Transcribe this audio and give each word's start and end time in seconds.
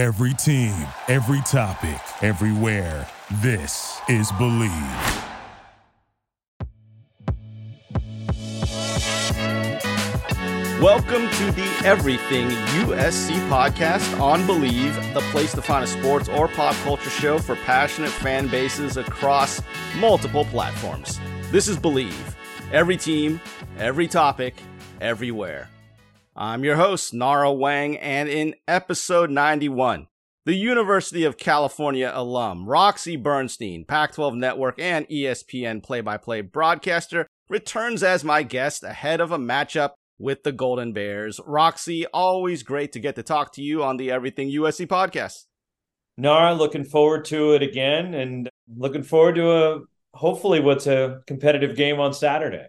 Every 0.00 0.32
team, 0.32 0.74
every 1.08 1.42
topic, 1.42 2.00
everywhere. 2.22 3.06
This 3.42 4.00
is 4.08 4.32
Bleav. 4.32 5.26
Welcome 10.80 11.28
to 11.28 11.52
the 11.52 11.82
Everything 11.84 12.48
USC 12.48 13.46
podcast 13.50 14.18
on 14.18 14.44
Bleav, 14.44 15.12
the 15.12 15.20
place 15.32 15.52
to 15.52 15.60
find 15.60 15.84
a 15.84 15.86
sports 15.86 16.30
or 16.30 16.48
pop 16.48 16.74
culture 16.76 17.10
show 17.10 17.38
for 17.38 17.56
passionate 17.56 18.08
fan 18.08 18.48
bases 18.48 18.96
across 18.96 19.60
multiple 19.98 20.46
platforms. 20.46 21.20
This 21.50 21.68
is 21.68 21.76
Bleav. 21.76 22.34
Every 22.72 22.96
team, 22.96 23.38
every 23.76 24.08
topic, 24.08 24.54
everywhere. 25.02 25.68
I'm 26.42 26.64
your 26.64 26.76
host, 26.76 27.12
Nara 27.12 27.48
Weng, 27.48 27.98
and 28.00 28.26
in 28.26 28.54
episode 28.66 29.28
91, 29.28 30.06
the 30.46 30.54
University 30.54 31.24
of 31.24 31.36
California 31.36 32.10
alum, 32.14 32.64
Roxy 32.64 33.14
Bernstein, 33.16 33.84
Pac 33.84 34.14
12 34.14 34.36
Network 34.36 34.78
and 34.78 35.06
ESPN 35.10 35.82
play 35.82 36.00
by 36.00 36.16
play 36.16 36.40
broadcaster, 36.40 37.26
returns 37.50 38.02
as 38.02 38.24
my 38.24 38.42
guest 38.42 38.82
ahead 38.82 39.20
of 39.20 39.32
a 39.32 39.36
matchup 39.36 39.90
with 40.18 40.42
the 40.42 40.50
Golden 40.50 40.94
Bears. 40.94 41.40
Roxy, 41.44 42.06
always 42.06 42.62
great 42.62 42.92
to 42.92 43.00
get 43.00 43.16
to 43.16 43.22
talk 43.22 43.52
to 43.52 43.62
you 43.62 43.84
on 43.84 43.98
the 43.98 44.10
Everything 44.10 44.50
USC 44.50 44.86
podcast. 44.86 45.44
Nara, 46.16 46.54
looking 46.54 46.84
forward 46.84 47.26
to 47.26 47.52
it 47.52 47.62
again 47.62 48.14
and 48.14 48.48
looking 48.78 49.02
forward 49.02 49.34
to 49.34 49.50
a 49.52 49.80
hopefully 50.14 50.60
what's 50.60 50.86
a 50.86 51.20
competitive 51.26 51.76
game 51.76 52.00
on 52.00 52.14
Saturday. 52.14 52.66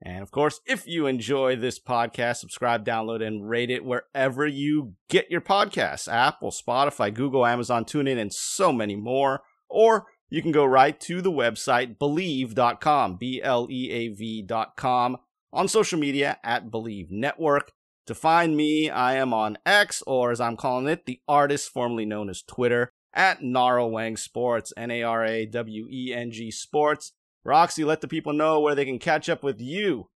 And 0.00 0.22
of 0.22 0.30
course, 0.30 0.60
if 0.64 0.86
you 0.86 1.06
enjoy 1.06 1.56
this 1.56 1.80
podcast, 1.80 2.36
subscribe, 2.36 2.84
download, 2.84 3.26
and 3.26 3.48
rate 3.48 3.70
it 3.70 3.84
wherever 3.84 4.46
you 4.46 4.94
get 5.08 5.30
your 5.30 5.40
podcasts 5.40 6.12
Apple, 6.12 6.50
Spotify, 6.50 7.12
Google, 7.12 7.44
Amazon, 7.44 7.84
TuneIn, 7.84 8.18
and 8.18 8.32
so 8.32 8.72
many 8.72 8.94
more. 8.94 9.40
Or 9.68 10.06
you 10.30 10.40
can 10.40 10.52
go 10.52 10.64
right 10.64 10.98
to 11.00 11.20
the 11.20 11.32
website 11.32 11.98
bleav.com, 11.98 13.16
B 13.16 13.42
L 13.42 13.66
E 13.70 13.90
A 13.90 14.08
V.com 14.08 15.16
on 15.52 15.68
social 15.68 15.98
media 15.98 16.38
at 16.44 16.70
Bleav 16.70 17.10
Network. 17.10 17.72
To 18.06 18.14
find 18.14 18.56
me, 18.56 18.88
I 18.88 19.14
am 19.14 19.34
on 19.34 19.58
X, 19.66 20.02
or 20.06 20.30
as 20.30 20.40
I'm 20.40 20.56
calling 20.56 20.88
it, 20.88 21.06
the 21.06 21.20
artist 21.28 21.70
formerly 21.70 22.06
known 22.06 22.30
as 22.30 22.42
Twitter, 22.42 22.92
at 23.12 23.42
Nara 23.42 23.82
Weng 23.82 24.18
Sports, 24.18 24.72
N 24.76 24.90
A 24.90 25.02
R 25.02 25.24
A 25.24 25.46
W 25.46 25.88
E 25.90 26.14
N 26.14 26.30
G 26.30 26.50
Sports. 26.50 27.12
Roxy, 27.44 27.84
let 27.84 28.00
the 28.00 28.08
people 28.08 28.32
know 28.32 28.60
where 28.60 28.74
they 28.74 28.84
can 28.84 28.98
catch 28.98 29.28
up 29.28 29.42
with 29.42 29.60
you. 29.60 30.08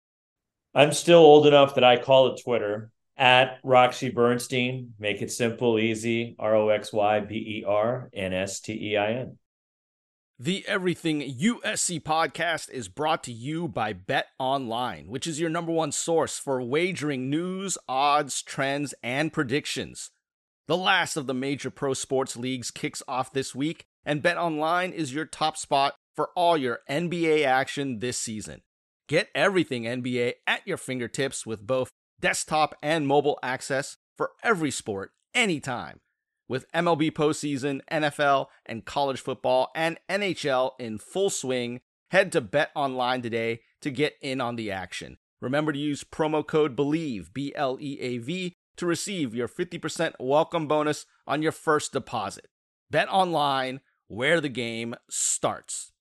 I'm 0.74 0.92
still 0.92 1.18
old 1.18 1.46
enough 1.46 1.74
that 1.74 1.84
I 1.84 1.96
call 1.96 2.28
it 2.28 2.40
Twitter 2.42 2.90
at 3.16 3.58
Roxy 3.62 4.10
Bernstein. 4.10 4.94
Make 4.98 5.22
it 5.22 5.30
simple, 5.30 5.78
easy. 5.78 6.34
R 6.38 6.54
O 6.54 6.68
X 6.70 6.92
Y 6.92 7.20
B 7.20 7.34
E 7.34 7.64
R 7.66 8.08
N 8.12 8.32
S 8.32 8.60
T 8.60 8.72
E 8.72 8.96
I 8.96 9.12
N. 9.12 9.38
The 10.38 10.64
Everything 10.66 11.20
USC 11.20 12.02
podcast 12.02 12.68
is 12.70 12.88
brought 12.88 13.22
to 13.24 13.32
you 13.32 13.68
by 13.68 13.92
Bet 13.92 14.26
Online, 14.40 15.06
which 15.06 15.26
is 15.26 15.38
your 15.38 15.50
number 15.50 15.70
one 15.70 15.92
source 15.92 16.36
for 16.36 16.60
wagering 16.60 17.30
news, 17.30 17.78
odds, 17.86 18.42
trends, 18.42 18.92
and 19.04 19.32
predictions. 19.32 20.10
The 20.66 20.76
last 20.76 21.16
of 21.16 21.26
the 21.26 21.34
major 21.34 21.70
pro 21.70 21.94
sports 21.94 22.34
leagues 22.34 22.70
kicks 22.70 23.02
off 23.06 23.32
this 23.32 23.54
week, 23.54 23.84
and 24.04 24.22
Bet 24.22 24.36
Online 24.36 24.90
is 24.90 25.14
your 25.14 25.26
top 25.26 25.56
spot 25.56 25.94
for 26.14 26.30
all 26.36 26.56
your 26.56 26.80
NBA 26.88 27.44
action 27.44 27.98
this 27.98 28.18
season. 28.18 28.62
Get 29.08 29.28
everything 29.34 29.84
NBA 29.84 30.34
at 30.46 30.66
your 30.66 30.76
fingertips 30.76 31.44
with 31.44 31.66
both 31.66 31.90
desktop 32.20 32.74
and 32.82 33.06
mobile 33.06 33.38
access 33.42 33.96
for 34.16 34.30
every 34.42 34.70
sport 34.70 35.12
anytime 35.34 36.00
with 36.48 36.70
MLB 36.72 37.10
postseason, 37.12 37.80
NFL, 37.90 38.46
and 38.66 38.84
college 38.84 39.20
football 39.20 39.70
and 39.74 39.98
NHL 40.08 40.72
in 40.78 40.98
full 40.98 41.30
swing. 41.30 41.80
Head 42.10 42.30
to 42.32 42.42
Bet 42.42 42.70
Online 42.74 43.22
today 43.22 43.60
to 43.80 43.90
get 43.90 44.16
in 44.20 44.40
on 44.40 44.56
the 44.56 44.70
action. 44.70 45.16
Remember 45.40 45.72
to 45.72 45.78
use 45.78 46.04
promo 46.04 46.46
code 46.46 46.76
BLEAV, 46.76 47.32
B 47.32 47.52
L 47.56 47.78
E 47.80 47.98
A 48.00 48.18
V, 48.18 48.52
to 48.76 48.86
receive 48.86 49.34
your 49.34 49.48
50% 49.48 50.12
welcome 50.20 50.68
bonus 50.68 51.06
on 51.26 51.42
your 51.42 51.52
first 51.52 51.92
deposit. 51.92 52.48
Bet 52.90 53.08
Online, 53.10 53.80
where 54.08 54.40
the 54.40 54.50
game 54.50 54.94
starts. 55.08 55.91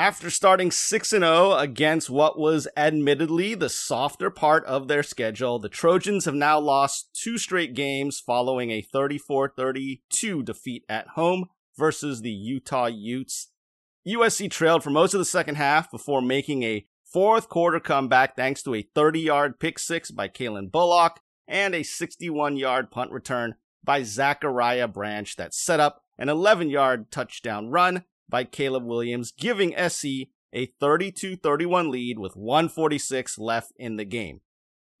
After 0.00 0.30
starting 0.30 0.70
6 0.70 1.10
0 1.10 1.52
against 1.58 2.08
what 2.08 2.38
was 2.38 2.66
admittedly 2.74 3.54
the 3.54 3.68
softer 3.68 4.30
part 4.30 4.64
of 4.64 4.88
their 4.88 5.02
schedule, 5.02 5.58
the 5.58 5.68
Trojans 5.68 6.24
have 6.24 6.34
now 6.34 6.58
lost 6.58 7.10
two 7.12 7.36
straight 7.36 7.74
games 7.74 8.18
following 8.18 8.70
a 8.70 8.80
34 8.80 9.52
32 9.54 10.42
defeat 10.42 10.86
at 10.88 11.08
home 11.08 11.50
versus 11.76 12.22
the 12.22 12.30
Utah 12.30 12.86
Utes. 12.86 13.48
USC 14.08 14.50
trailed 14.50 14.82
for 14.82 14.88
most 14.88 15.12
of 15.12 15.18
the 15.18 15.26
second 15.26 15.56
half 15.56 15.90
before 15.90 16.22
making 16.22 16.62
a 16.62 16.86
fourth 17.04 17.50
quarter 17.50 17.78
comeback 17.78 18.34
thanks 18.34 18.62
to 18.62 18.74
a 18.74 18.88
30 18.94 19.20
yard 19.20 19.60
pick 19.60 19.78
six 19.78 20.10
by 20.10 20.28
Calen 20.28 20.72
Bullock 20.72 21.20
and 21.46 21.74
a 21.74 21.82
61 21.82 22.56
yard 22.56 22.90
punt 22.90 23.12
return 23.12 23.56
by 23.84 24.02
Zachariah 24.02 24.88
Branch 24.88 25.36
that 25.36 25.52
set 25.52 25.78
up 25.78 26.00
an 26.18 26.30
11 26.30 26.70
yard 26.70 27.10
touchdown 27.10 27.68
run 27.68 28.04
by 28.30 28.44
Caleb 28.44 28.84
Williams, 28.84 29.32
giving 29.32 29.74
SC 29.76 30.28
a 30.52 30.66
32 30.80 31.36
31 31.36 31.90
lead 31.90 32.18
with 32.18 32.36
146 32.36 33.38
left 33.38 33.72
in 33.76 33.96
the 33.96 34.04
game. 34.04 34.40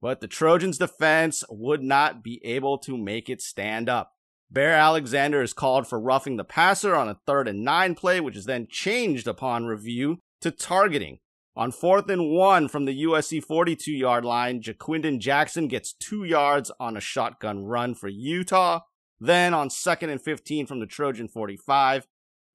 But 0.00 0.20
the 0.20 0.28
Trojans' 0.28 0.78
defense 0.78 1.44
would 1.48 1.82
not 1.82 2.22
be 2.22 2.40
able 2.44 2.78
to 2.78 2.96
make 2.96 3.28
it 3.28 3.42
stand 3.42 3.88
up. 3.88 4.12
Bear 4.50 4.72
Alexander 4.72 5.42
is 5.42 5.52
called 5.52 5.86
for 5.86 6.00
roughing 6.00 6.36
the 6.36 6.44
passer 6.44 6.96
on 6.96 7.08
a 7.08 7.18
third 7.26 7.46
and 7.46 7.62
nine 7.62 7.94
play, 7.94 8.20
which 8.20 8.36
is 8.36 8.46
then 8.46 8.66
changed 8.68 9.28
upon 9.28 9.66
review 9.66 10.18
to 10.40 10.50
targeting. 10.50 11.18
On 11.56 11.70
fourth 11.70 12.08
and 12.08 12.30
one 12.30 12.68
from 12.68 12.84
the 12.84 13.04
USC 13.04 13.42
42 13.44 13.92
yard 13.92 14.24
line, 14.24 14.62
Ja'Quinden 14.62 15.18
Jackson 15.18 15.68
gets 15.68 15.92
two 15.92 16.24
yards 16.24 16.70
on 16.80 16.96
a 16.96 17.00
shotgun 17.00 17.64
run 17.64 17.94
for 17.94 18.08
Utah. 18.08 18.80
Then 19.20 19.52
on 19.52 19.68
second 19.68 20.10
and 20.10 20.22
15 20.22 20.66
from 20.66 20.80
the 20.80 20.86
Trojan 20.86 21.28
45, 21.28 22.06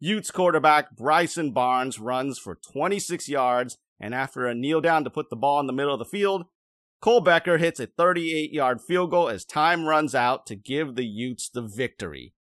Utes 0.06 0.30
quarterback 0.30 0.96
Bryson 0.96 1.50
Barnes 1.50 2.00
runs 2.00 2.38
for 2.38 2.54
26 2.54 3.28
yards, 3.28 3.80
and 4.00 4.14
after 4.14 4.46
a 4.46 4.54
kneel 4.54 4.80
down 4.80 5.04
to 5.04 5.10
put 5.10 5.32
the 5.32 5.36
ball 5.36 5.60
in 5.60 5.66
the 5.66 5.74
middle 5.74 5.94
of 5.94 5.98
the 5.98 6.06
field, 6.06 6.46
Cole 7.02 7.22
Becker 7.22 7.58
hits 7.58 7.80
a 7.80 7.88
38 7.88 8.54
yard 8.54 8.82
field 8.82 9.10
goal 9.10 9.30
as 9.30 9.44
time 9.44 9.86
runs 9.86 10.14
out 10.14 10.46
to 10.46 10.56
give 10.56 10.94
the 10.94 11.08
Utes 11.08 11.50
the 11.50 11.64
victory. 11.64 12.36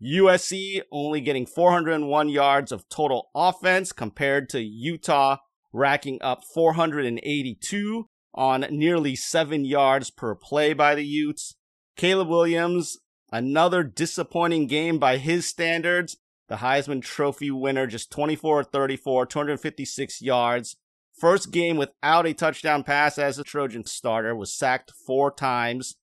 USC 0.00 0.82
only 0.92 1.20
getting 1.20 1.46
401 1.46 2.28
yards 2.28 2.70
of 2.70 2.88
total 2.88 3.28
offense 3.34 3.90
compared 3.90 4.48
to 4.50 4.62
Utah 4.62 5.38
racking 5.72 6.22
up 6.22 6.44
482 6.44 8.08
on 8.34 8.66
nearly 8.70 9.16
7 9.16 9.64
yards 9.64 10.12
per 10.12 10.36
play 10.36 10.72
by 10.72 10.94
the 10.94 11.04
Utes. 11.04 11.56
Caleb 11.96 12.28
Williams, 12.28 12.98
another 13.32 13.82
disappointing 13.82 14.68
game 14.68 15.00
by 15.00 15.16
his 15.16 15.48
standards, 15.48 16.18
the 16.48 16.56
Heisman 16.56 17.02
Trophy 17.02 17.50
winner, 17.50 17.86
just 17.86 18.10
24 18.10 18.64
34, 18.64 19.26
256 19.26 20.22
yards. 20.22 20.76
First 21.18 21.52
game 21.52 21.76
without 21.76 22.26
a 22.26 22.34
touchdown 22.34 22.82
pass 22.82 23.18
as 23.18 23.38
a 23.38 23.44
Trojan 23.44 23.84
starter, 23.86 24.34
was 24.34 24.56
sacked 24.56 24.92
four 25.06 25.30
times. 25.30 25.96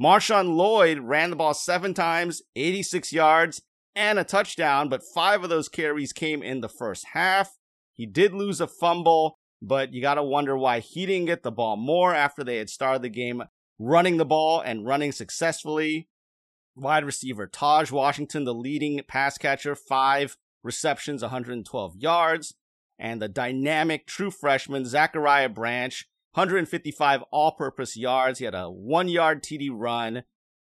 Marshawn 0.00 0.56
Lloyd 0.56 1.00
ran 1.00 1.30
the 1.30 1.36
ball 1.36 1.54
seven 1.54 1.94
times, 1.94 2.42
86 2.56 3.12
yards, 3.12 3.62
and 3.94 4.18
a 4.18 4.24
touchdown, 4.24 4.88
but 4.88 5.02
five 5.14 5.42
of 5.42 5.50
those 5.50 5.68
carries 5.68 6.12
came 6.12 6.42
in 6.42 6.60
the 6.60 6.68
first 6.68 7.06
half. 7.12 7.56
He 7.92 8.06
did 8.06 8.32
lose 8.32 8.60
a 8.60 8.66
fumble, 8.66 9.38
but 9.60 9.92
you 9.92 10.00
gotta 10.00 10.22
wonder 10.22 10.56
why 10.56 10.80
he 10.80 11.06
didn't 11.06 11.26
get 11.26 11.42
the 11.42 11.52
ball 11.52 11.76
more 11.76 12.14
after 12.14 12.42
they 12.42 12.56
had 12.56 12.70
started 12.70 13.02
the 13.02 13.10
game 13.10 13.42
running 13.78 14.16
the 14.16 14.24
ball 14.24 14.60
and 14.60 14.86
running 14.86 15.12
successfully. 15.12 16.08
Wide 16.74 17.04
receiver 17.04 17.46
Taj 17.46 17.90
Washington, 17.90 18.44
the 18.44 18.54
leading 18.54 19.00
pass 19.06 19.36
catcher, 19.36 19.74
five 19.74 20.36
receptions, 20.62 21.22
112 21.22 21.96
yards. 21.96 22.54
And 22.98 23.20
the 23.20 23.28
dynamic 23.28 24.06
true 24.06 24.30
freshman 24.30 24.84
Zachariah 24.84 25.48
Branch, 25.48 26.08
155 26.34 27.22
all 27.30 27.52
purpose 27.52 27.96
yards. 27.96 28.38
He 28.38 28.44
had 28.44 28.54
a 28.54 28.70
one 28.70 29.08
yard 29.08 29.42
TD 29.42 29.70
run. 29.72 30.22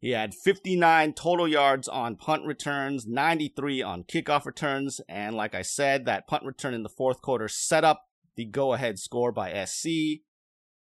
He 0.00 0.10
had 0.10 0.34
59 0.34 1.12
total 1.12 1.46
yards 1.46 1.86
on 1.88 2.16
punt 2.16 2.44
returns, 2.44 3.06
93 3.06 3.82
on 3.82 4.02
kickoff 4.04 4.44
returns. 4.44 5.00
And 5.08 5.36
like 5.36 5.54
I 5.54 5.62
said, 5.62 6.06
that 6.06 6.26
punt 6.26 6.44
return 6.44 6.74
in 6.74 6.82
the 6.82 6.88
fourth 6.88 7.22
quarter 7.22 7.48
set 7.48 7.84
up 7.84 8.04
the 8.34 8.44
go 8.44 8.72
ahead 8.72 8.98
score 8.98 9.30
by 9.30 9.64
SC. 9.64 10.22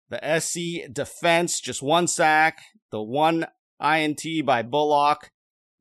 The 0.10 0.40
SC 0.40 0.92
defense, 0.92 1.60
just 1.60 1.82
one 1.82 2.08
sack. 2.08 2.62
The 2.92 3.02
one 3.02 3.46
INT 3.82 4.24
by 4.46 4.62
Bullock. 4.62 5.32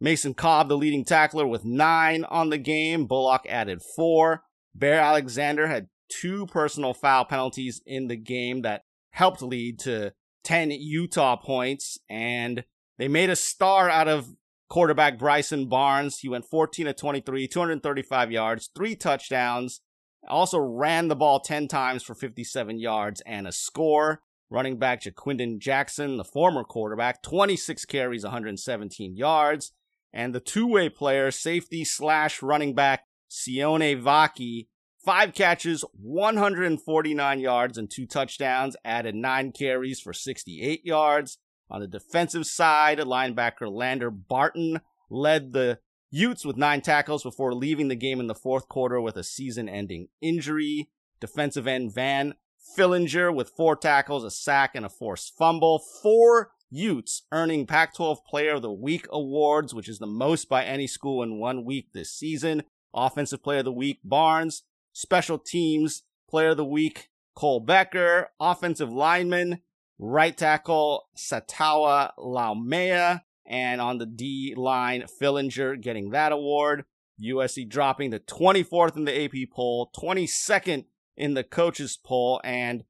Mason 0.00 0.32
Cobb, 0.32 0.68
the 0.68 0.78
leading 0.78 1.04
tackler, 1.04 1.46
with 1.46 1.64
nine 1.64 2.24
on 2.24 2.48
the 2.48 2.58
game. 2.58 3.06
Bullock 3.06 3.46
added 3.48 3.82
four. 3.94 4.42
Bear 4.74 5.00
Alexander 5.00 5.66
had 5.66 5.88
two 6.08 6.46
personal 6.46 6.94
foul 6.94 7.24
penalties 7.24 7.82
in 7.86 8.08
the 8.08 8.16
game 8.16 8.62
that 8.62 8.82
helped 9.12 9.42
lead 9.42 9.78
to 9.80 10.12
10 10.44 10.70
Utah 10.70 11.36
points. 11.36 11.98
And 12.08 12.64
They 12.98 13.08
made 13.08 13.30
a 13.30 13.36
star 13.36 13.88
out 13.88 14.08
of 14.08 14.34
quarterback 14.68 15.18
Bryson 15.18 15.68
Barnes. 15.68 16.18
He 16.18 16.28
went 16.28 16.44
14 16.44 16.86
of 16.86 16.96
23, 16.96 17.48
235 17.48 18.30
yards, 18.30 18.70
three 18.74 18.94
touchdowns. 18.94 19.80
Also 20.28 20.58
ran 20.58 21.08
the 21.08 21.16
ball 21.16 21.40
10 21.40 21.66
times 21.68 22.02
for 22.02 22.14
57 22.14 22.78
yards 22.78 23.22
and 23.26 23.46
a 23.46 23.52
score. 23.52 24.22
Running 24.50 24.78
back 24.78 25.02
Ja'Quinden 25.02 25.58
Jackson, 25.58 26.16
the 26.16 26.24
former 26.24 26.64
quarterback, 26.64 27.22
26 27.22 27.84
carries, 27.84 28.24
117 28.24 29.16
yards. 29.16 29.72
And 30.12 30.34
the 30.34 30.40
two-way 30.40 30.88
player, 30.88 31.30
safety 31.30 31.84
slash 31.84 32.42
running 32.42 32.74
back 32.74 33.04
Sione 33.30 34.00
Vaki, 34.02 34.66
five 35.04 35.34
catches, 35.34 35.84
149 35.92 37.38
yards, 37.38 37.78
and 37.78 37.88
two 37.88 38.06
touchdowns, 38.06 38.76
added 38.84 39.14
nine 39.14 39.52
carries 39.52 40.00
for 40.00 40.12
68 40.12 40.84
yards. 40.84 41.38
On 41.70 41.80
the 41.80 41.86
defensive 41.86 42.46
side, 42.46 42.98
linebacker 42.98 43.70
Lander 43.70 44.10
Barton 44.10 44.80
led 45.08 45.52
the 45.52 45.78
Utes 46.10 46.44
with 46.44 46.56
nine 46.56 46.80
tackles 46.80 47.22
before 47.22 47.54
leaving 47.54 47.86
the 47.86 47.94
game 47.94 48.18
in 48.18 48.26
the 48.26 48.34
fourth 48.34 48.68
quarter 48.68 49.00
with 49.00 49.16
a 49.16 49.22
season 49.22 49.68
ending 49.68 50.08
injury. 50.20 50.90
Defensive 51.20 51.68
end 51.68 51.94
Van 51.94 52.34
Fillinger 52.76 53.34
with 53.34 53.50
four 53.50 53.76
tackles, 53.76 54.24
a 54.24 54.30
sack, 54.30 54.74
and 54.74 54.86
a 54.86 54.88
forced 54.88 55.36
fumble. 55.36 55.78
Four 56.02 56.52
Utes 56.70 57.22
earning 57.32 57.66
Pac 57.66 57.94
12 57.94 58.24
Player 58.24 58.54
of 58.54 58.62
the 58.62 58.72
Week 58.72 59.06
awards, 59.10 59.74
which 59.74 59.88
is 59.88 59.98
the 59.98 60.06
most 60.06 60.48
by 60.48 60.64
any 60.64 60.86
school 60.86 61.22
in 61.22 61.40
one 61.40 61.64
week 61.64 61.88
this 61.92 62.12
season. 62.12 62.62
Offensive 62.94 63.42
Player 63.42 63.58
of 63.58 63.64
the 63.64 63.72
Week, 63.72 63.98
Barnes. 64.04 64.62
Special 64.92 65.38
Teams 65.38 66.02
Player 66.28 66.50
of 66.50 66.56
the 66.56 66.64
Week, 66.64 67.10
Cole 67.34 67.60
Becker. 67.60 68.28
Offensive 68.38 68.92
Lineman, 68.92 69.62
right 69.98 70.36
tackle, 70.36 71.08
Sataoa 71.16 72.12
Laumea. 72.18 73.22
And 73.46 73.80
on 73.80 73.98
the 73.98 74.06
D 74.06 74.54
line, 74.56 75.04
Fillinger 75.20 75.80
getting 75.80 76.10
that 76.10 76.30
award. 76.30 76.84
USC 77.20 77.68
dropping 77.68 78.10
the 78.10 78.20
24th 78.20 78.96
in 78.96 79.04
the 79.04 79.24
AP 79.24 79.50
poll, 79.52 79.90
22nd 80.00 80.84
in 81.16 81.34
the 81.34 81.44
coaches 81.44 81.98
poll. 82.02 82.40
And 82.44 82.84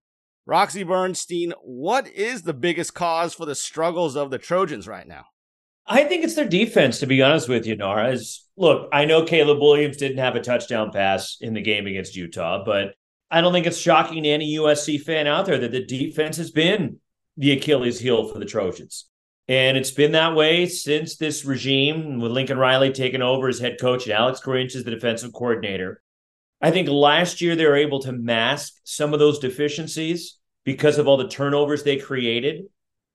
Roxy 0.46 0.82
Bernstein, 0.82 1.52
what 1.62 2.08
is 2.08 2.42
the 2.42 2.54
biggest 2.54 2.94
cause 2.94 3.34
for 3.34 3.46
the 3.46 3.54
struggles 3.54 4.16
of 4.16 4.30
the 4.30 4.38
Trojans 4.38 4.88
right 4.88 5.06
now? 5.06 5.26
I 5.86 6.04
think 6.04 6.22
it's 6.22 6.34
their 6.34 6.48
defense, 6.48 7.00
to 7.00 7.06
be 7.06 7.22
honest 7.22 7.48
with 7.48 7.66
you, 7.66 7.76
Nara. 7.76 8.10
As, 8.10 8.44
look, 8.56 8.88
I 8.92 9.04
know 9.04 9.24
Caleb 9.24 9.58
Williams 9.60 9.96
didn't 9.96 10.18
have 10.18 10.36
a 10.36 10.40
touchdown 10.40 10.92
pass 10.92 11.38
in 11.40 11.54
the 11.54 11.60
game 11.60 11.86
against 11.86 12.16
Utah, 12.16 12.62
but 12.64 12.94
I 13.30 13.40
don't 13.40 13.52
think 13.52 13.66
it's 13.66 13.78
shocking 13.78 14.22
to 14.22 14.28
any 14.28 14.56
USC 14.56 15.00
fan 15.00 15.26
out 15.26 15.46
there 15.46 15.58
that 15.58 15.72
the 15.72 15.84
defense 15.84 16.36
has 16.36 16.50
been 16.50 16.98
the 17.36 17.52
Achilles 17.52 17.98
heel 17.98 18.28
for 18.28 18.38
the 18.38 18.44
Trojans. 18.44 19.06
And 19.48 19.76
it's 19.76 19.90
been 19.90 20.12
that 20.12 20.36
way 20.36 20.66
since 20.66 21.16
this 21.16 21.44
regime, 21.44 22.20
with 22.20 22.30
Lincoln 22.30 22.58
Riley 22.58 22.92
taking 22.92 23.22
over 23.22 23.48
as 23.48 23.58
head 23.58 23.78
coach 23.80 24.04
and 24.04 24.12
Alex 24.12 24.40
Grinch 24.40 24.76
as 24.76 24.84
the 24.84 24.92
defensive 24.92 25.32
coordinator. 25.32 26.02
I 26.60 26.70
think 26.70 26.88
last 26.88 27.40
year 27.40 27.56
they 27.56 27.66
were 27.66 27.76
able 27.76 28.00
to 28.00 28.12
mask 28.12 28.74
some 28.84 29.12
of 29.12 29.18
those 29.18 29.38
deficiencies 29.38 30.38
because 30.64 30.98
of 30.98 31.08
all 31.08 31.16
the 31.16 31.28
turnovers 31.28 31.82
they 31.82 31.96
created. 31.96 32.64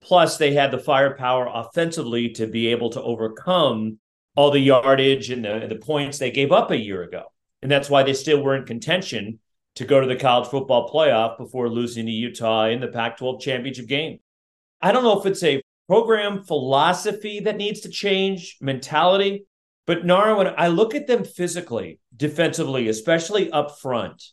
Plus, 0.01 0.37
they 0.37 0.53
had 0.53 0.71
the 0.71 0.79
firepower 0.79 1.49
offensively 1.51 2.29
to 2.29 2.47
be 2.47 2.67
able 2.67 2.89
to 2.91 3.01
overcome 3.01 3.99
all 4.35 4.51
the 4.51 4.59
yardage 4.59 5.29
and 5.29 5.45
the, 5.45 5.65
the 5.67 5.75
points 5.75 6.17
they 6.17 6.31
gave 6.31 6.51
up 6.51 6.71
a 6.71 6.77
year 6.77 7.03
ago. 7.03 7.23
And 7.61 7.71
that's 7.71 7.89
why 7.89 8.03
they 8.03 8.13
still 8.13 8.43
were 8.43 8.55
in 8.55 8.65
contention 8.65 9.39
to 9.75 9.85
go 9.85 9.99
to 9.99 10.07
the 10.07 10.15
college 10.15 10.49
football 10.49 10.89
playoff 10.89 11.37
before 11.37 11.69
losing 11.69 12.05
to 12.05 12.11
Utah 12.11 12.65
in 12.65 12.79
the 12.79 12.87
Pac 12.87 13.17
12 13.17 13.41
championship 13.41 13.87
game. 13.87 14.19
I 14.81 14.91
don't 14.91 15.03
know 15.03 15.19
if 15.19 15.25
it's 15.25 15.43
a 15.43 15.61
program 15.87 16.43
philosophy 16.43 17.41
that 17.41 17.57
needs 17.57 17.81
to 17.81 17.89
change, 17.89 18.57
mentality, 18.61 19.45
but 19.85 20.05
Nara, 20.05 20.35
when 20.35 20.53
I 20.57 20.67
look 20.67 20.95
at 20.95 21.07
them 21.07 21.23
physically, 21.23 21.99
defensively, 22.15 22.87
especially 22.87 23.51
up 23.51 23.79
front, 23.79 24.23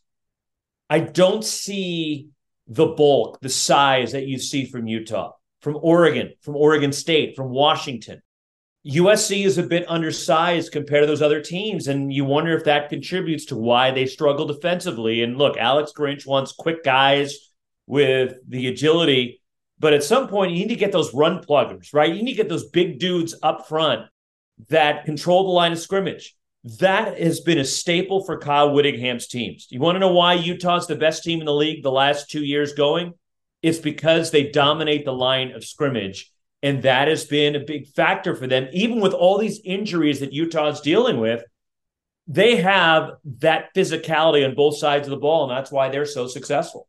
I 0.88 1.00
don't 1.00 1.44
see 1.44 2.28
the 2.66 2.86
bulk, 2.86 3.40
the 3.40 3.48
size 3.48 4.12
that 4.12 4.26
you 4.26 4.38
see 4.38 4.64
from 4.64 4.86
Utah, 4.86 5.32
from 5.60 5.78
Oregon, 5.80 6.32
from 6.40 6.56
Oregon 6.56 6.92
State, 6.92 7.36
from 7.36 7.50
Washington. 7.50 8.22
USC 8.86 9.44
is 9.44 9.58
a 9.58 9.62
bit 9.62 9.88
undersized 9.88 10.72
compared 10.72 11.02
to 11.02 11.06
those 11.06 11.22
other 11.22 11.40
teams, 11.40 11.86
and 11.86 12.12
you 12.12 12.24
wonder 12.24 12.56
if 12.56 12.64
that 12.64 12.88
contributes 12.88 13.46
to 13.46 13.56
why 13.56 13.90
they 13.90 14.06
struggle 14.06 14.46
defensively. 14.46 15.22
And 15.22 15.38
look, 15.38 15.56
Alex 15.56 15.92
Grinch 15.96 16.26
wants 16.26 16.52
quick 16.52 16.82
guys 16.82 17.52
with 17.86 18.34
the 18.48 18.68
agility, 18.68 19.40
but 19.78 19.92
at 19.92 20.02
some 20.02 20.28
point 20.28 20.52
you 20.52 20.58
need 20.60 20.68
to 20.68 20.76
get 20.76 20.92
those 20.92 21.14
run 21.14 21.44
pluggers, 21.44 21.92
right? 21.92 22.12
You 22.12 22.22
need 22.22 22.32
to 22.32 22.42
get 22.42 22.48
those 22.48 22.70
big 22.70 22.98
dudes 22.98 23.34
up 23.42 23.68
front 23.68 24.06
that 24.68 25.04
control 25.04 25.44
the 25.44 25.50
line 25.50 25.72
of 25.72 25.78
scrimmage. 25.78 26.36
That 26.78 27.18
has 27.18 27.40
been 27.40 27.58
a 27.58 27.64
staple 27.64 28.24
for 28.24 28.38
Kyle 28.38 28.72
Whittingham's 28.72 29.26
teams. 29.26 29.66
You 29.70 29.80
want 29.80 29.96
to 29.96 30.00
know 30.00 30.12
why 30.12 30.34
Utah's 30.34 30.86
the 30.86 30.94
best 30.94 31.24
team 31.24 31.40
in 31.40 31.46
the 31.46 31.54
league 31.54 31.82
the 31.82 31.90
last 31.90 32.30
two 32.30 32.44
years 32.44 32.72
going? 32.72 33.14
It's 33.62 33.78
because 33.78 34.30
they 34.30 34.50
dominate 34.50 35.04
the 35.04 35.12
line 35.12 35.52
of 35.52 35.64
scrimmage. 35.64 36.30
And 36.62 36.82
that 36.82 37.08
has 37.08 37.24
been 37.24 37.56
a 37.56 37.60
big 37.60 37.88
factor 37.88 38.36
for 38.36 38.46
them. 38.46 38.68
Even 38.72 39.00
with 39.00 39.12
all 39.12 39.38
these 39.38 39.60
injuries 39.64 40.20
that 40.20 40.32
Utah's 40.32 40.80
dealing 40.80 41.18
with, 41.18 41.42
they 42.28 42.56
have 42.56 43.14
that 43.40 43.74
physicality 43.74 44.46
on 44.46 44.54
both 44.54 44.76
sides 44.76 45.08
of 45.08 45.10
the 45.10 45.16
ball. 45.16 45.42
And 45.42 45.56
that's 45.56 45.72
why 45.72 45.88
they're 45.88 46.06
so 46.06 46.28
successful. 46.28 46.88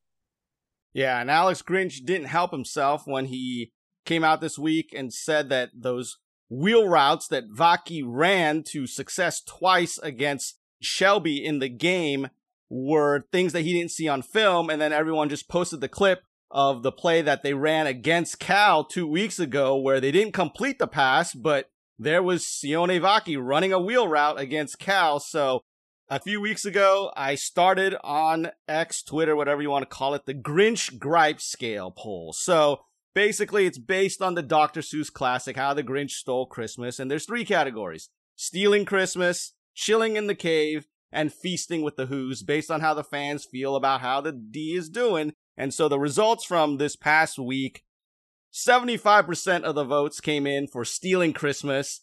Yeah. 0.94 1.20
And 1.20 1.32
Alex 1.32 1.64
Grinch 1.64 2.06
didn't 2.06 2.28
help 2.28 2.52
himself 2.52 3.08
when 3.08 3.26
he 3.26 3.72
came 4.06 4.24
out 4.24 4.42
this 4.42 4.60
week 4.60 4.94
and 4.96 5.12
said 5.12 5.50
that 5.50 5.72
those 5.74 6.18
wheel 6.50 6.88
routes 6.88 7.28
that 7.28 7.50
Vaki 7.50 8.04
ran 8.06 8.64
to 8.72 8.88
success 8.88 9.42
twice 9.42 9.98
against 10.00 10.60
Shelby 10.82 11.44
in 11.44 11.60
the 11.60 11.70
game 11.70 12.30
were 12.70 13.26
things 13.32 13.54
that 13.54 13.62
he 13.62 13.74
didn't 13.74 13.92
see 13.92 14.08
on 14.08 14.22
film. 14.22 14.70
And 14.70 14.82
then 14.82 14.94
everyone 14.94 15.30
just 15.30 15.50
posted 15.50 15.82
the 15.82 15.88
clip 15.88 16.24
of 16.52 16.84
the 16.84 16.92
play 16.92 17.22
that 17.22 17.44
they 17.44 17.54
ran 17.54 17.88
against 17.88 18.40
Cal 18.40 18.84
two 18.84 19.08
weeks 19.08 19.40
ago 19.40 19.76
where 19.76 20.00
they 20.00 20.12
didn't 20.12 20.34
complete 20.34 20.78
the 20.78 20.88
pass, 20.88 21.34
but 21.34 21.70
there 21.98 22.22
was 22.22 22.44
Sione 22.44 23.00
Vaki 23.00 23.38
running 23.42 23.74
a 23.74 23.80
wheel 23.80 24.08
route 24.08 24.40
against 24.40 24.80
Cal. 24.80 25.20
So 25.20 25.62
a 26.10 26.20
few 26.20 26.42
weeks 26.42 26.66
ago, 26.66 27.12
I 27.16 27.36
started 27.36 27.96
on 28.04 28.52
X, 28.68 29.02
Twitter, 29.02 29.36
whatever 29.36 29.62
you 29.62 29.70
want 29.70 29.84
to 29.84 29.96
call 29.96 30.14
it, 30.14 30.26
the 30.26 30.34
Grinch 30.34 31.00
Gripe 31.00 31.42
Scale 31.42 31.92
poll. 31.92 32.34
So 32.34 32.82
Basically, 33.14 33.66
it's 33.66 33.78
based 33.78 34.22
on 34.22 34.34
the 34.34 34.42
Dr. 34.42 34.82
Seuss 34.82 35.12
classic, 35.12 35.56
How 35.56 35.74
the 35.74 35.84
Grinch 35.84 36.12
Stole 36.12 36.48
Christmas, 36.48 37.00
and 37.00 37.10
there's 37.12 37.26
three 37.26 37.46
categories 37.46 38.10
stealing 38.36 38.86
Christmas, 38.86 39.54
chilling 39.76 40.16
in 40.16 40.28
the 40.28 40.36
cave, 40.36 40.88
and 41.12 41.32
feasting 41.32 41.84
with 41.84 41.96
the 41.96 42.08
Who's, 42.08 42.42
based 42.42 42.72
on 42.72 42.82
how 42.82 42.96
the 42.96 43.04
fans 43.04 43.46
feel 43.46 43.76
about 43.76 44.02
how 44.02 44.22
the 44.22 44.32
D 44.32 44.74
is 44.76 44.90
doing. 44.90 45.34
And 45.56 45.72
so 45.74 45.88
the 45.88 46.00
results 46.00 46.44
from 46.44 46.78
this 46.78 46.96
past 46.96 47.38
week 47.38 47.84
75% 48.52 49.64
of 49.64 49.76
the 49.76 49.84
votes 49.84 50.20
came 50.20 50.46
in 50.46 50.68
for 50.68 50.86
stealing 50.86 51.34
Christmas. 51.34 52.02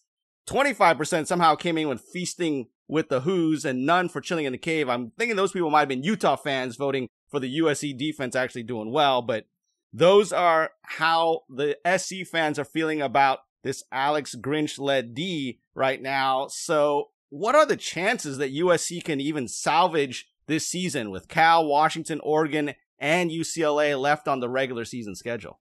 25% 0.49 1.27
somehow 1.27 1.55
came 1.55 1.79
in 1.79 1.89
with 1.89 2.01
feasting 2.01 2.67
with 2.89 3.09
the 3.09 3.21
Who's 3.21 3.65
and 3.65 3.87
none 3.87 4.09
for 4.09 4.21
chilling 4.21 4.47
in 4.47 4.53
the 4.53 4.59
cave. 4.59 4.89
I'm 4.89 5.13
thinking 5.17 5.37
those 5.37 5.53
people 5.53 5.71
might 5.71 5.81
have 5.81 5.89
been 5.89 6.03
Utah 6.03 6.37
fans 6.37 6.77
voting 6.77 7.09
for 7.29 7.39
the 7.39 7.61
USC 7.61 7.97
defense 7.97 8.35
actually 8.35 8.65
doing 8.65 8.91
well, 8.91 9.23
but 9.23 9.47
those 9.93 10.33
are 10.33 10.71
how 10.83 11.43
the 11.49 11.77
SC 11.99 12.27
fans 12.27 12.59
are 12.59 12.65
feeling 12.65 13.03
about 13.03 13.41
this 13.63 13.83
Alex 13.93 14.35
Grinch 14.35 14.79
led 14.79 15.15
D 15.15 15.61
right 15.75 16.01
now. 16.01 16.47
So, 16.49 17.09
what 17.29 17.55
are 17.55 17.67
the 17.67 17.77
chances 17.77 18.39
that 18.39 18.55
USC 18.55 19.05
can 19.05 19.21
even 19.21 19.47
salvage 19.49 20.29
this 20.47 20.67
season 20.67 21.11
with 21.11 21.29
Cal, 21.29 21.67
Washington, 21.67 22.21
Oregon, 22.23 22.75
and 22.99 23.31
UCLA 23.31 24.01
left 24.01 24.29
on 24.29 24.41
the 24.41 24.49
regular 24.49 24.85
season 24.85 25.15
schedule? 25.15 25.61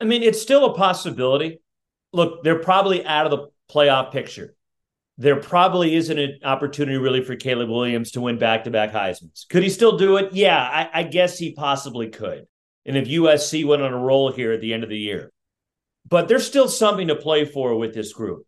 I 0.00 0.04
mean, 0.04 0.22
it's 0.22 0.40
still 0.40 0.64
a 0.64 0.74
possibility. 0.74 1.60
Look, 2.12 2.42
they're 2.44 2.58
probably 2.58 3.04
out 3.04 3.26
of 3.26 3.30
the 3.30 3.48
playoff 3.70 4.12
picture. 4.12 4.54
There 5.18 5.36
probably 5.36 5.94
isn't 5.94 6.18
an 6.18 6.38
opportunity 6.42 6.96
really 6.96 7.22
for 7.22 7.36
Caleb 7.36 7.68
Williams 7.68 8.10
to 8.12 8.20
win 8.20 8.38
back 8.38 8.64
to 8.64 8.70
back 8.70 8.92
Heisman's. 8.92 9.46
Could 9.48 9.62
he 9.62 9.68
still 9.68 9.96
do 9.96 10.16
it? 10.16 10.32
Yeah, 10.32 10.58
I, 10.58 11.00
I 11.00 11.02
guess 11.04 11.38
he 11.38 11.52
possibly 11.52 12.08
could 12.08 12.46
and 12.86 12.96
if 12.96 13.08
USC 13.08 13.64
went 13.64 13.82
on 13.82 13.92
a 13.92 13.98
roll 13.98 14.32
here 14.32 14.52
at 14.52 14.60
the 14.60 14.72
end 14.74 14.82
of 14.82 14.90
the 14.90 14.98
year. 14.98 15.30
But 16.08 16.28
there's 16.28 16.46
still 16.46 16.68
something 16.68 17.08
to 17.08 17.16
play 17.16 17.44
for 17.44 17.76
with 17.76 17.94
this 17.94 18.12
group. 18.12 18.44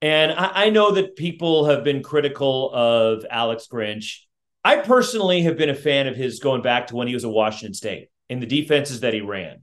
And 0.00 0.32
I, 0.32 0.66
I 0.66 0.70
know 0.70 0.90
that 0.92 1.16
people 1.16 1.66
have 1.66 1.84
been 1.84 2.02
critical 2.02 2.70
of 2.72 3.24
Alex 3.30 3.66
Grinch. 3.72 4.20
I 4.64 4.76
personally 4.76 5.42
have 5.42 5.56
been 5.56 5.70
a 5.70 5.74
fan 5.74 6.06
of 6.06 6.16
his 6.16 6.40
going 6.40 6.62
back 6.62 6.88
to 6.88 6.96
when 6.96 7.08
he 7.08 7.14
was 7.14 7.24
at 7.24 7.30
Washington 7.30 7.74
State 7.74 8.08
and 8.28 8.42
the 8.42 8.46
defenses 8.46 9.00
that 9.00 9.14
he 9.14 9.20
ran. 9.20 9.62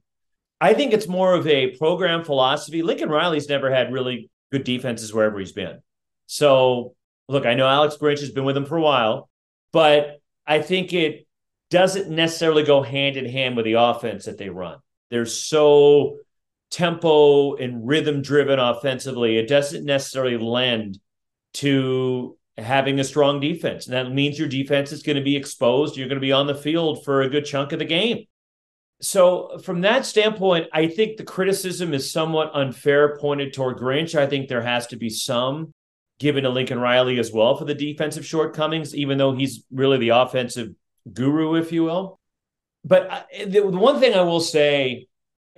I 0.62 0.74
think 0.74 0.92
it's 0.92 1.08
more 1.08 1.34
of 1.34 1.48
a 1.48 1.78
program 1.78 2.24
philosophy. 2.24 2.82
Lincoln 2.82 3.10
Riley's 3.10 3.48
never 3.48 3.74
had 3.74 3.94
really 3.94 4.30
good 4.52 4.64
defenses 4.64 5.14
wherever 5.14 5.40
he's 5.40 5.54
been. 5.54 5.80
So, 6.26 6.96
look, 7.28 7.46
I 7.46 7.54
know 7.54 7.68
Alex 7.68 7.96
Grinch 7.96 8.20
has 8.20 8.32
been 8.32 8.44
with 8.44 8.58
him 8.58 8.66
for 8.66 8.78
a 8.78 8.82
while, 8.82 9.30
but 9.72 10.20
I 10.46 10.62
think 10.62 10.94
it 10.94 11.26
doesn't 11.70 12.10
necessarily 12.10 12.64
go 12.64 12.82
hand 12.82 13.18
in 13.18 13.26
hand 13.26 13.56
with 13.56 13.66
the 13.66 13.74
offense 13.74 14.26
that 14.26 14.38
they 14.38 14.50
run. 14.50 14.80
They're 15.10 15.26
so 15.26 16.18
tempo 16.72 17.56
and 17.56 17.88
rhythm 17.88 18.22
driven 18.22 18.60
offensively, 18.60 19.38
it 19.38 19.48
doesn't 19.48 19.86
necessarily 19.86 20.38
lend 20.38 21.00
to 21.56 22.38
having 22.58 23.00
a 23.00 23.04
strong 23.04 23.40
defense. 23.40 23.88
And 23.88 23.96
that 23.96 24.12
means 24.14 24.38
your 24.38 24.48
defense 24.48 24.92
is 24.92 25.04
going 25.04 25.16
to 25.16 25.24
be 25.24 25.36
exposed. 25.36 25.98
You're 25.98 26.08
going 26.08 26.18
to 26.18 26.22
be 26.22 26.32
on 26.32 26.48
the 26.48 26.56
field 26.56 27.04
for 27.04 27.22
a 27.22 27.30
good 27.30 27.46
chunk 27.46 27.72
of 27.72 27.80
the 27.80 27.86
game. 27.86 28.26
So, 29.02 29.60
from 29.64 29.82
that 29.82 30.06
standpoint, 30.06 30.68
I 30.74 30.88
think 30.88 31.16
the 31.16 31.24
criticism 31.24 31.94
is 31.94 32.12
somewhat 32.12 32.52
unfair 32.54 33.18
pointed 33.18 33.54
toward 33.54 33.78
Grinch. 33.78 34.14
I 34.14 34.28
think 34.28 34.50
there 34.50 34.62
has 34.62 34.88
to 34.88 34.98
be 34.98 35.10
some 35.10 35.74
given 36.20 36.44
to 36.44 36.50
Lincoln 36.50 36.80
Riley 36.80 37.18
as 37.18 37.32
well 37.32 37.56
for 37.56 37.64
the 37.64 37.74
defensive 37.74 38.26
shortcomings, 38.26 38.94
even 38.94 39.18
though 39.18 39.34
he's 39.34 39.64
really 39.72 39.98
the 39.98 40.10
offensive 40.10 40.72
guru, 41.14 41.56
if 41.56 41.72
you 41.72 41.84
will. 41.84 42.20
But 42.84 43.10
uh, 43.10 43.24
the, 43.46 43.62
the 43.62 43.78
one 43.78 44.00
thing 44.00 44.14
I 44.14 44.22
will 44.22 44.40
say, 44.40 45.08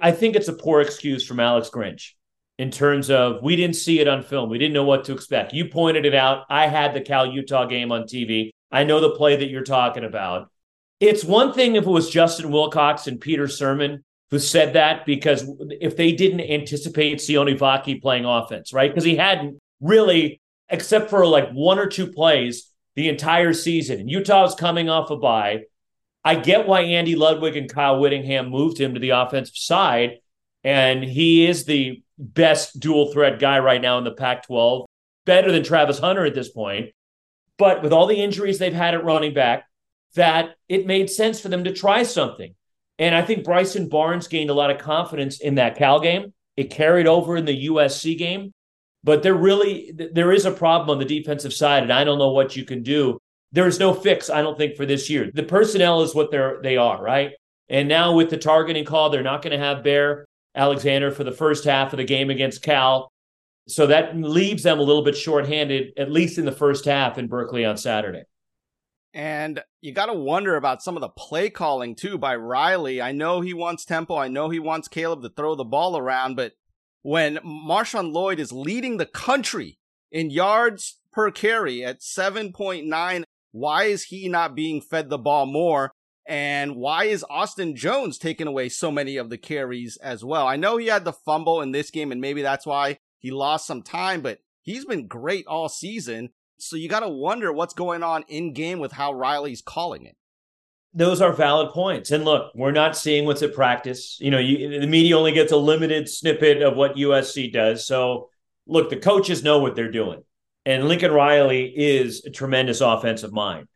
I 0.01 0.11
think 0.11 0.35
it's 0.35 0.47
a 0.47 0.53
poor 0.53 0.81
excuse 0.81 1.25
from 1.25 1.39
Alex 1.39 1.69
Grinch 1.69 2.11
in 2.57 2.71
terms 2.71 3.09
of 3.09 3.41
we 3.41 3.55
didn't 3.55 3.75
see 3.75 3.99
it 3.99 4.07
on 4.07 4.23
film. 4.23 4.49
We 4.49 4.57
didn't 4.57 4.73
know 4.73 4.83
what 4.83 5.05
to 5.05 5.13
expect. 5.13 5.53
You 5.53 5.65
pointed 5.65 6.05
it 6.05 6.15
out. 6.15 6.45
I 6.49 6.67
had 6.67 6.93
the 6.93 7.01
Cal 7.01 7.25
Utah 7.25 7.65
game 7.65 7.91
on 7.91 8.03
TV. 8.03 8.51
I 8.71 8.83
know 8.83 8.99
the 8.99 9.11
play 9.11 9.35
that 9.35 9.49
you're 9.49 9.63
talking 9.63 10.03
about. 10.03 10.49
It's 10.99 11.23
one 11.23 11.53
thing 11.53 11.75
if 11.75 11.85
it 11.85 11.89
was 11.89 12.09
Justin 12.09 12.51
Wilcox 12.51 13.07
and 13.07 13.19
Peter 13.19 13.45
Sirmon 13.45 13.99
who 14.31 14.39
said 14.39 14.73
that 14.73 15.05
because 15.05 15.45
if 15.81 15.97
they 15.97 16.13
didn't 16.13 16.41
anticipate 16.41 17.19
Sione 17.19 17.57
Vaki 17.57 18.01
playing 18.01 18.25
offense, 18.25 18.71
right? 18.71 18.89
Because 18.89 19.03
he 19.03 19.17
hadn't 19.17 19.59
really, 19.81 20.39
except 20.69 21.09
for 21.09 21.25
like 21.25 21.49
one 21.51 21.77
or 21.77 21.87
two 21.87 22.07
plays 22.07 22.70
the 22.95 23.09
entire 23.09 23.53
season. 23.53 23.99
And 23.99 24.09
Utah 24.09 24.41
was 24.41 24.55
coming 24.55 24.89
off 24.89 25.09
a 25.09 25.17
bye. 25.17 25.63
I 26.23 26.35
get 26.35 26.67
why 26.67 26.81
Andy 26.81 27.15
Ludwig 27.15 27.57
and 27.57 27.71
Kyle 27.71 27.99
Whittingham 27.99 28.49
moved 28.49 28.79
him 28.79 28.93
to 28.93 28.99
the 28.99 29.11
offensive 29.11 29.57
side. 29.57 30.19
And 30.63 31.03
he 31.03 31.47
is 31.47 31.65
the 31.65 32.03
best 32.17 32.79
dual 32.79 33.11
threat 33.11 33.39
guy 33.39 33.59
right 33.59 33.81
now 33.81 33.97
in 33.97 34.03
the 34.03 34.11
Pac 34.11 34.45
12, 34.45 34.85
better 35.25 35.51
than 35.51 35.63
Travis 35.63 35.99
Hunter 35.99 36.25
at 36.25 36.35
this 36.35 36.49
point. 36.49 36.91
But 37.57 37.81
with 37.81 37.93
all 37.93 38.07
the 38.07 38.21
injuries 38.21 38.59
they've 38.59 38.73
had 38.73 38.93
at 38.93 39.03
running 39.03 39.33
back, 39.33 39.65
that 40.15 40.55
it 40.67 40.85
made 40.85 41.09
sense 41.09 41.39
for 41.39 41.47
them 41.47 41.63
to 41.63 41.73
try 41.73 42.03
something. 42.03 42.53
And 42.99 43.15
I 43.15 43.23
think 43.23 43.43
Bryson 43.43 43.89
Barnes 43.89 44.27
gained 44.27 44.49
a 44.49 44.53
lot 44.53 44.69
of 44.69 44.77
confidence 44.77 45.39
in 45.39 45.55
that 45.55 45.77
Cal 45.77 45.99
game. 45.99 46.33
It 46.55 46.69
carried 46.69 47.07
over 47.07 47.35
in 47.35 47.45
the 47.45 47.67
USC 47.67 48.17
game. 48.17 48.53
But 49.03 49.23
there 49.23 49.33
really 49.33 49.91
there 50.13 50.31
is 50.31 50.45
a 50.45 50.51
problem 50.51 50.89
on 50.89 50.99
the 50.99 51.05
defensive 51.05 51.53
side, 51.53 51.83
and 51.83 51.91
I 51.91 52.03
don't 52.03 52.19
know 52.19 52.31
what 52.31 52.55
you 52.55 52.63
can 52.63 52.83
do. 52.83 53.19
There 53.51 53.67
is 53.67 53.79
no 53.79 53.93
fix, 53.93 54.29
I 54.29 54.41
don't 54.41 54.57
think, 54.57 54.77
for 54.77 54.85
this 54.85 55.09
year. 55.09 55.29
The 55.33 55.43
personnel 55.43 56.01
is 56.03 56.15
what 56.15 56.31
they're 56.31 56.61
they 56.61 56.77
are, 56.77 57.01
right? 57.01 57.31
And 57.69 57.87
now 57.87 58.13
with 58.13 58.29
the 58.29 58.37
targeting 58.37 58.85
call, 58.85 59.09
they're 59.09 59.23
not 59.23 59.41
going 59.41 59.57
to 59.57 59.65
have 59.65 59.83
Bear 59.83 60.25
Alexander 60.55 61.11
for 61.11 61.23
the 61.23 61.31
first 61.31 61.63
half 61.63 61.93
of 61.93 61.97
the 61.97 62.03
game 62.03 62.29
against 62.29 62.61
Cal. 62.61 63.11
So 63.67 63.87
that 63.87 64.17
leaves 64.17 64.63
them 64.63 64.79
a 64.79 64.83
little 64.83 65.03
bit 65.03 65.15
shorthanded, 65.15 65.93
at 65.97 66.11
least 66.11 66.37
in 66.37 66.45
the 66.45 66.51
first 66.51 66.85
half 66.85 67.17
in 67.17 67.27
Berkeley 67.27 67.63
on 67.63 67.77
Saturday. 67.77 68.23
And 69.13 69.61
you 69.81 69.91
got 69.91 70.07
to 70.07 70.13
wonder 70.13 70.55
about 70.55 70.81
some 70.81 70.95
of 70.95 71.01
the 71.01 71.09
play 71.09 71.49
calling 71.49 71.95
too 71.95 72.17
by 72.17 72.35
Riley. 72.35 73.01
I 73.01 73.11
know 73.11 73.41
he 73.41 73.53
wants 73.53 73.85
tempo. 73.85 74.15
I 74.15 74.29
know 74.29 74.49
he 74.49 74.59
wants 74.59 74.87
Caleb 74.87 75.21
to 75.21 75.29
throw 75.29 75.55
the 75.55 75.65
ball 75.65 75.97
around, 75.97 76.35
but 76.35 76.53
when 77.01 77.37
Marshawn 77.37 78.13
Lloyd 78.13 78.39
is 78.39 78.51
leading 78.51 78.97
the 78.97 79.05
country 79.05 79.77
in 80.11 80.29
yards 80.29 80.99
per 81.11 81.31
carry 81.31 81.83
at 81.83 82.01
7.9, 82.01 83.23
why 83.51 83.83
is 83.83 84.03
he 84.05 84.29
not 84.29 84.55
being 84.55 84.81
fed 84.81 85.09
the 85.09 85.17
ball 85.17 85.45
more? 85.45 85.91
And 86.27 86.75
why 86.75 87.05
is 87.05 87.25
Austin 87.29 87.75
Jones 87.75 88.17
taking 88.17 88.47
away 88.47 88.69
so 88.69 88.91
many 88.91 89.17
of 89.17 89.29
the 89.29 89.37
carries 89.37 89.97
as 89.97 90.23
well? 90.23 90.47
I 90.47 90.55
know 90.55 90.77
he 90.77 90.87
had 90.87 91.03
the 91.03 91.13
fumble 91.13 91.61
in 91.61 91.71
this 91.71 91.89
game 91.89 92.11
and 92.11 92.21
maybe 92.21 92.41
that's 92.41 92.65
why 92.65 92.97
he 93.17 93.31
lost 93.31 93.67
some 93.67 93.81
time, 93.81 94.21
but 94.21 94.39
he's 94.61 94.85
been 94.85 95.07
great 95.07 95.45
all 95.47 95.67
season. 95.67 96.29
So 96.59 96.75
you 96.75 96.87
got 96.87 96.99
to 96.99 97.09
wonder 97.09 97.51
what's 97.51 97.73
going 97.73 98.03
on 98.03 98.23
in 98.27 98.53
game 98.53 98.79
with 98.79 98.93
how 98.93 99.13
Riley's 99.13 99.61
calling 99.61 100.05
it. 100.05 100.15
Those 100.93 101.21
are 101.21 101.31
valid 101.31 101.71
points. 101.71 102.11
And 102.11 102.25
look, 102.25 102.51
we're 102.53 102.71
not 102.71 102.97
seeing 102.97 103.25
what's 103.25 103.41
at 103.41 103.53
practice. 103.53 104.17
You 104.19 104.31
know, 104.31 104.39
you, 104.39 104.81
the 104.81 104.87
media 104.87 105.17
only 105.17 105.31
gets 105.31 105.51
a 105.51 105.57
limited 105.57 106.09
snippet 106.09 106.61
of 106.61 106.75
what 106.75 106.95
USC 106.95 107.51
does. 107.51 107.85
So 107.85 108.29
look, 108.67 108.89
the 108.89 108.97
coaches 108.97 109.43
know 109.43 109.59
what 109.59 109.75
they're 109.75 109.91
doing. 109.91 110.23
And 110.65 110.87
Lincoln 110.87 111.11
Riley 111.11 111.65
is 111.65 112.25
a 112.25 112.29
tremendous 112.29 112.81
offensive 112.81 113.31
mind. 113.31 113.67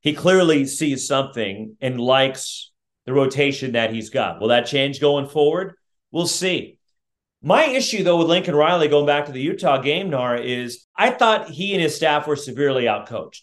He 0.00 0.12
clearly 0.12 0.66
sees 0.66 1.06
something 1.06 1.76
and 1.80 1.98
likes 1.98 2.70
the 3.06 3.14
rotation 3.14 3.72
that 3.72 3.92
he's 3.92 4.10
got. 4.10 4.40
Will 4.40 4.48
that 4.48 4.66
change 4.66 5.00
going 5.00 5.26
forward? 5.28 5.74
We'll 6.10 6.26
see. 6.26 6.78
My 7.42 7.64
issue, 7.64 8.02
though, 8.02 8.18
with 8.18 8.28
Lincoln 8.28 8.54
Riley 8.54 8.88
going 8.88 9.06
back 9.06 9.26
to 9.26 9.32
the 9.32 9.40
Utah 9.40 9.78
game, 9.78 10.10
Nara, 10.10 10.40
is 10.40 10.86
I 10.96 11.10
thought 11.10 11.50
he 11.50 11.74
and 11.74 11.82
his 11.82 11.94
staff 11.94 12.26
were 12.26 12.36
severely 12.36 12.84
outcoached. 12.84 13.42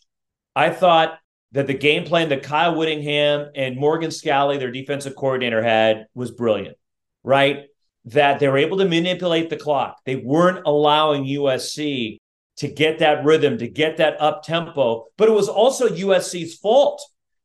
I 0.56 0.70
thought 0.70 1.20
that 1.52 1.68
the 1.68 1.74
game 1.74 2.06
plan 2.06 2.30
that 2.30 2.44
Kyle 2.44 2.76
Whittingham 2.76 3.50
and 3.56 3.78
Morgan 3.78 4.10
Scalley, 4.10 4.58
their 4.58 4.72
defensive 4.72 5.16
coordinator, 5.16 5.62
had 5.62 6.08
was 6.14 6.32
brilliant, 6.32 6.78
right? 7.24 7.66
That 8.06 8.40
they 8.40 8.48
were 8.48 8.58
able 8.58 8.78
to 8.78 8.88
manipulate 8.88 9.50
the 9.50 9.58
clock. 9.58 9.98
They 10.06 10.16
weren't 10.16 10.66
allowing 10.66 11.26
USC 11.26 12.18
to 12.58 12.68
get 12.68 13.00
that 13.00 13.26
rhythm, 13.26 13.58
to 13.58 13.68
get 13.68 13.98
that 13.98 14.20
up 14.22 14.44
tempo. 14.44 15.08
But 15.18 15.30
it 15.30 15.34
was 15.34 15.50
also 15.50 15.88
USC's 15.88 16.56
fault 16.56 17.02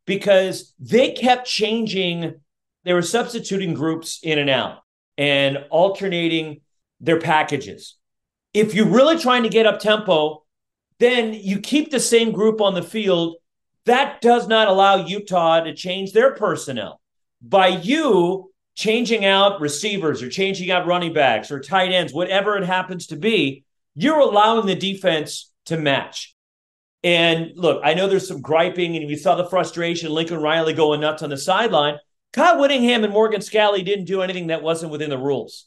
because 0.06 0.72
they 0.78 1.12
kept 1.12 1.46
changing. 1.46 2.34
They 2.84 2.92
were 2.92 3.02
substituting 3.02 3.74
groups 3.74 4.20
in 4.22 4.38
and 4.38 4.50
out 4.50 4.78
and 5.18 5.64
alternating 5.70 6.60
their 7.00 7.20
packages. 7.20 7.96
If 8.54 8.74
you're 8.74 8.86
really 8.86 9.18
trying 9.18 9.42
to 9.42 9.48
get 9.48 9.66
up 9.66 9.80
tempo, 9.80 10.44
then 10.98 11.34
you 11.34 11.60
keep 11.60 11.90
the 11.90 12.00
same 12.00 12.32
group 12.32 12.60
on 12.60 12.74
the 12.74 12.82
field. 12.82 13.36
That 13.86 14.20
does 14.20 14.46
not 14.46 14.68
allow 14.68 15.06
Utah 15.06 15.60
to 15.60 15.74
change 15.74 16.12
their 16.12 16.34
personnel. 16.34 17.00
By 17.40 17.68
you 17.68 18.52
changing 18.74 19.24
out 19.24 19.60
receivers 19.60 20.22
or 20.22 20.28
changing 20.28 20.70
out 20.70 20.86
running 20.86 21.12
backs 21.12 21.50
or 21.50 21.60
tight 21.60 21.92
ends, 21.92 22.12
whatever 22.12 22.56
it 22.56 22.64
happens 22.64 23.06
to 23.08 23.16
be, 23.16 23.64
you're 23.94 24.18
allowing 24.18 24.66
the 24.66 24.74
defense 24.74 25.50
to 25.66 25.78
match. 25.78 26.34
And 27.02 27.52
look, 27.54 27.80
I 27.84 27.94
know 27.94 28.08
there's 28.08 28.28
some 28.28 28.42
griping, 28.42 28.96
and 28.96 29.06
we 29.06 29.16
saw 29.16 29.36
the 29.36 29.48
frustration, 29.48 30.10
Lincoln 30.10 30.40
Riley 30.40 30.72
going 30.72 31.00
nuts 31.00 31.22
on 31.22 31.30
the 31.30 31.36
sideline. 31.36 31.98
Kyle 32.32 32.60
Whittingham 32.60 33.04
and 33.04 33.12
Morgan 33.12 33.40
Scalley 33.40 33.84
didn't 33.84 34.06
do 34.06 34.22
anything 34.22 34.48
that 34.48 34.62
wasn't 34.62 34.92
within 34.92 35.10
the 35.10 35.18
rules. 35.18 35.66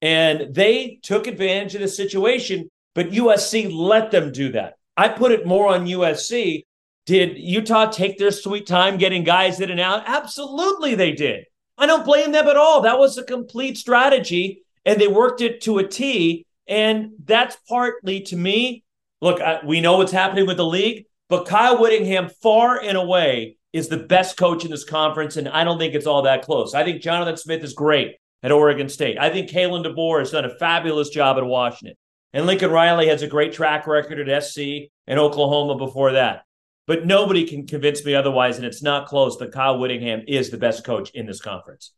And 0.00 0.54
they 0.54 0.98
took 1.02 1.26
advantage 1.26 1.74
of 1.74 1.80
the 1.80 1.88
situation, 1.88 2.70
but 2.94 3.10
USC 3.10 3.70
let 3.72 4.10
them 4.10 4.32
do 4.32 4.52
that. 4.52 4.74
I 4.96 5.08
put 5.08 5.32
it 5.32 5.46
more 5.46 5.68
on 5.68 5.86
USC. 5.86 6.64
Did 7.08 7.38
Utah 7.38 7.86
take 7.86 8.18
their 8.18 8.30
sweet 8.30 8.66
time 8.66 8.98
getting 8.98 9.24
guys 9.24 9.62
in 9.62 9.70
and 9.70 9.80
out? 9.80 10.02
Absolutely, 10.04 10.94
they 10.94 11.12
did. 11.12 11.46
I 11.78 11.86
don't 11.86 12.04
blame 12.04 12.32
them 12.32 12.46
at 12.46 12.58
all. 12.58 12.82
That 12.82 12.98
was 12.98 13.16
a 13.16 13.24
complete 13.24 13.78
strategy, 13.78 14.60
and 14.84 15.00
they 15.00 15.08
worked 15.08 15.40
it 15.40 15.62
to 15.62 15.78
a 15.78 15.88
T. 15.88 16.44
And 16.66 17.12
that's 17.24 17.56
partly 17.66 18.20
to 18.24 18.36
me. 18.36 18.84
Look, 19.22 19.40
I, 19.40 19.60
we 19.64 19.80
know 19.80 19.96
what's 19.96 20.12
happening 20.12 20.46
with 20.46 20.58
the 20.58 20.66
league, 20.66 21.06
but 21.30 21.46
Kyle 21.46 21.80
Whittingham, 21.80 22.28
far 22.42 22.78
and 22.78 22.98
away, 22.98 23.56
is 23.72 23.88
the 23.88 23.96
best 23.96 24.36
coach 24.36 24.66
in 24.66 24.70
this 24.70 24.84
conference, 24.84 25.38
and 25.38 25.48
I 25.48 25.64
don't 25.64 25.78
think 25.78 25.94
it's 25.94 26.06
all 26.06 26.20
that 26.24 26.44
close. 26.44 26.74
I 26.74 26.84
think 26.84 27.00
Jonathan 27.00 27.38
Smith 27.38 27.64
is 27.64 27.72
great 27.72 28.16
at 28.42 28.52
Oregon 28.52 28.90
State. 28.90 29.16
I 29.18 29.30
think 29.30 29.48
Kalen 29.48 29.82
DeBoer 29.82 30.18
has 30.18 30.32
done 30.32 30.44
a 30.44 30.58
fabulous 30.58 31.08
job 31.08 31.38
at 31.38 31.46
Washington. 31.46 31.96
And 32.34 32.44
Lincoln 32.44 32.70
Riley 32.70 33.08
has 33.08 33.22
a 33.22 33.26
great 33.26 33.54
track 33.54 33.86
record 33.86 34.28
at 34.28 34.44
SC 34.44 34.90
and 35.06 35.18
Oklahoma 35.18 35.78
before 35.78 36.12
that. 36.12 36.42
But 36.88 37.06
nobody 37.06 37.44
can 37.44 37.66
convince 37.66 38.04
me 38.04 38.14
otherwise, 38.14 38.56
and 38.56 38.66
it's 38.66 38.82
not 38.82 39.06
close 39.06 39.36
that 39.38 39.52
Kyle 39.52 39.78
Whittingham 39.78 40.22
is 40.26 40.50
the 40.50 40.58
best 40.58 40.84
coach 40.84 41.10
in 41.10 41.26
this 41.26 41.40
conference. 41.40 41.92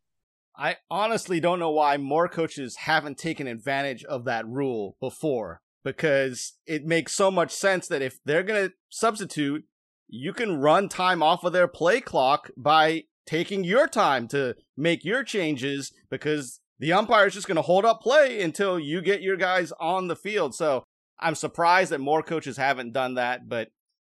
I 0.54 0.76
honestly 0.90 1.40
don't 1.40 1.60
know 1.60 1.70
why 1.70 1.96
more 1.96 2.28
coaches 2.28 2.76
haven't 2.76 3.16
taken 3.16 3.46
advantage 3.46 4.04
of 4.04 4.26
that 4.26 4.46
rule 4.46 4.96
before 5.00 5.62
because 5.82 6.58
it 6.66 6.84
makes 6.84 7.14
so 7.14 7.30
much 7.30 7.50
sense 7.50 7.88
that 7.88 8.02
if 8.02 8.18
they're 8.26 8.42
going 8.42 8.68
to 8.68 8.74
substitute 8.90 9.64
you 10.10 10.32
can 10.32 10.60
run 10.60 10.88
time 10.88 11.22
off 11.22 11.44
of 11.44 11.52
their 11.52 11.68
play 11.68 12.00
clock 12.00 12.50
by 12.56 13.04
taking 13.26 13.62
your 13.62 13.86
time 13.86 14.26
to 14.26 14.56
make 14.76 15.04
your 15.04 15.22
changes 15.22 15.92
because 16.10 16.60
the 16.80 16.92
umpire 16.92 17.28
is 17.28 17.34
just 17.34 17.46
going 17.46 17.56
to 17.56 17.62
hold 17.62 17.84
up 17.84 18.00
play 18.00 18.42
until 18.42 18.78
you 18.78 19.00
get 19.00 19.22
your 19.22 19.36
guys 19.36 19.72
on 19.78 20.08
the 20.08 20.16
field. 20.16 20.54
So 20.54 20.82
I'm 21.20 21.36
surprised 21.36 21.92
that 21.92 22.00
more 22.00 22.22
coaches 22.22 22.56
haven't 22.56 22.92
done 22.92 23.14
that. 23.14 23.48
But 23.48 23.68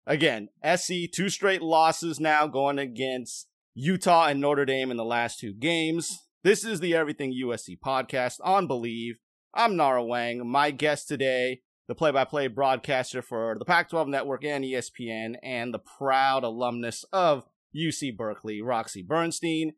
again, 0.07 0.49
SC, 0.65 1.11
two 1.13 1.29
straight 1.29 1.63
losses 1.63 2.21
now 2.21 2.47
going 2.47 2.79
against 2.79 3.49
Utah 3.75 4.27
and 4.27 4.41
Notre 4.41 4.65
Dame 4.65 4.91
in 4.91 4.97
the 4.97 5.05
last 5.05 5.39
two 5.39 5.53
games. 5.53 6.19
This 6.43 6.65
is 6.65 6.81
the 6.81 6.95
Everything 6.95 7.33
USC 7.33 7.79
podcast 7.79 8.37
on 8.43 8.69
Bleav. 8.69 9.15
I'm 9.55 9.77
Nara 9.77 10.03
Weng. 10.03 10.45
My 10.45 10.71
guest 10.71 11.09
today 11.09 11.61
the 11.87 11.95
play 11.95 12.11
by 12.11 12.25
play 12.25 12.47
broadcaster 12.47 13.23
for 13.23 13.57
the 13.59 13.65
Pac 13.65 13.91
12 13.91 14.09
network 14.09 14.45
and 14.45 14.65
ESPN, 14.65 15.37
and 15.43 15.73
the 15.73 15.79
proud 15.79 16.45
alumnus 16.45 17.05
of 17.13 17.45
UC 17.77 18.17
Berkeley, 18.17 18.63
Roxy 18.63 19.03
Bernstein. 19.03 19.75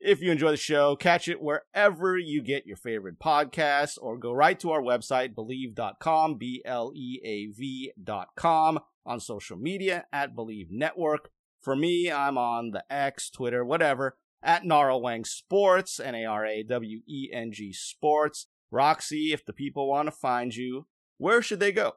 If 0.00 0.20
you 0.20 0.32
enjoy 0.32 0.50
the 0.50 0.56
show, 0.56 0.96
catch 0.96 1.28
it 1.28 1.40
wherever 1.40 2.18
you 2.18 2.42
get 2.42 2.66
your 2.66 2.76
favorite 2.76 3.20
podcasts 3.20 3.96
or 4.00 4.18
go 4.18 4.32
right 4.32 4.58
to 4.60 4.72
our 4.72 4.82
website, 4.82 5.34
bleav.com, 5.34 6.38
B 6.38 6.62
L 6.64 6.92
E 6.94 7.20
A 7.24 7.46
V.com, 7.56 8.80
on 9.04 9.20
social 9.20 9.56
media 9.56 10.06
at 10.12 10.34
Bleav 10.34 10.68
Network. 10.70 11.30
For 11.60 11.76
me, 11.76 12.10
I'm 12.10 12.36
on 12.36 12.70
the 12.70 12.84
X, 12.90 13.30
Twitter, 13.30 13.64
whatever, 13.64 14.16
at 14.42 14.64
Naraweng 14.64 15.26
Sports, 15.26 16.00
N 16.00 16.14
A 16.14 16.24
R 16.24 16.44
A 16.44 16.62
W 16.62 17.00
E 17.06 17.30
N 17.32 17.52
G 17.52 17.72
Sports. 17.72 18.46
Roxy, 18.70 19.32
if 19.32 19.44
the 19.44 19.52
people 19.52 19.88
want 19.88 20.06
to 20.06 20.12
find 20.12 20.54
you, 20.54 20.86
where 21.18 21.42
should 21.42 21.60
they 21.60 21.72
go? 21.72 21.92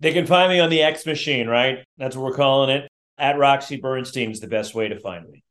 They 0.00 0.12
can 0.12 0.26
find 0.26 0.50
me 0.50 0.58
on 0.58 0.70
the 0.70 0.82
X 0.82 1.06
Machine, 1.06 1.46
right? 1.46 1.84
That's 1.98 2.16
what 2.16 2.24
we're 2.24 2.36
calling 2.36 2.70
it. 2.70 2.88
At 3.18 3.38
Roxy 3.38 3.76
Bernstein 3.76 4.30
is 4.30 4.40
the 4.40 4.48
best 4.48 4.74
way 4.74 4.88
to 4.88 4.98
find 4.98 5.28
me. 5.28 5.44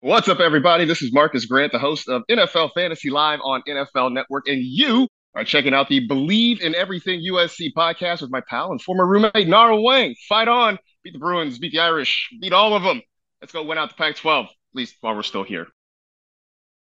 What's 0.00 0.28
up, 0.28 0.40
everybody? 0.40 0.84
This 0.84 1.02
is 1.02 1.12
Marcas 1.12 1.46
Grant, 1.46 1.72
the 1.72 1.78
host 1.78 2.08
of 2.08 2.22
NFL 2.30 2.70
Fantasy 2.74 3.10
Live 3.10 3.40
on 3.44 3.62
NFL 3.68 4.12
Network, 4.12 4.48
and 4.48 4.60
you 4.60 5.08
are 5.38 5.44
checking 5.44 5.72
out 5.72 5.88
the 5.88 6.06
Bleav 6.06 6.60
in 6.60 6.74
Everything 6.74 7.20
USC 7.20 7.72
podcast 7.72 8.22
with 8.22 8.30
my 8.30 8.40
pal 8.50 8.72
and 8.72 8.82
former 8.82 9.06
roommate 9.06 9.46
Nara 9.46 9.76
Weng. 9.76 10.16
Fight 10.28 10.48
on, 10.48 10.80
beat 11.04 11.12
the 11.12 11.20
Bruins, 11.20 11.60
beat 11.60 11.70
the 11.70 11.78
Irish, 11.78 12.28
beat 12.40 12.52
all 12.52 12.74
of 12.74 12.82
them. 12.82 13.00
Let's 13.40 13.52
go 13.52 13.62
win 13.62 13.78
out 13.78 13.90
the 13.90 13.94
Pac-12, 13.94 14.46
at 14.46 14.50
least 14.74 14.96
while 15.00 15.14
we're 15.14 15.22
still 15.22 15.44
here. 15.44 15.68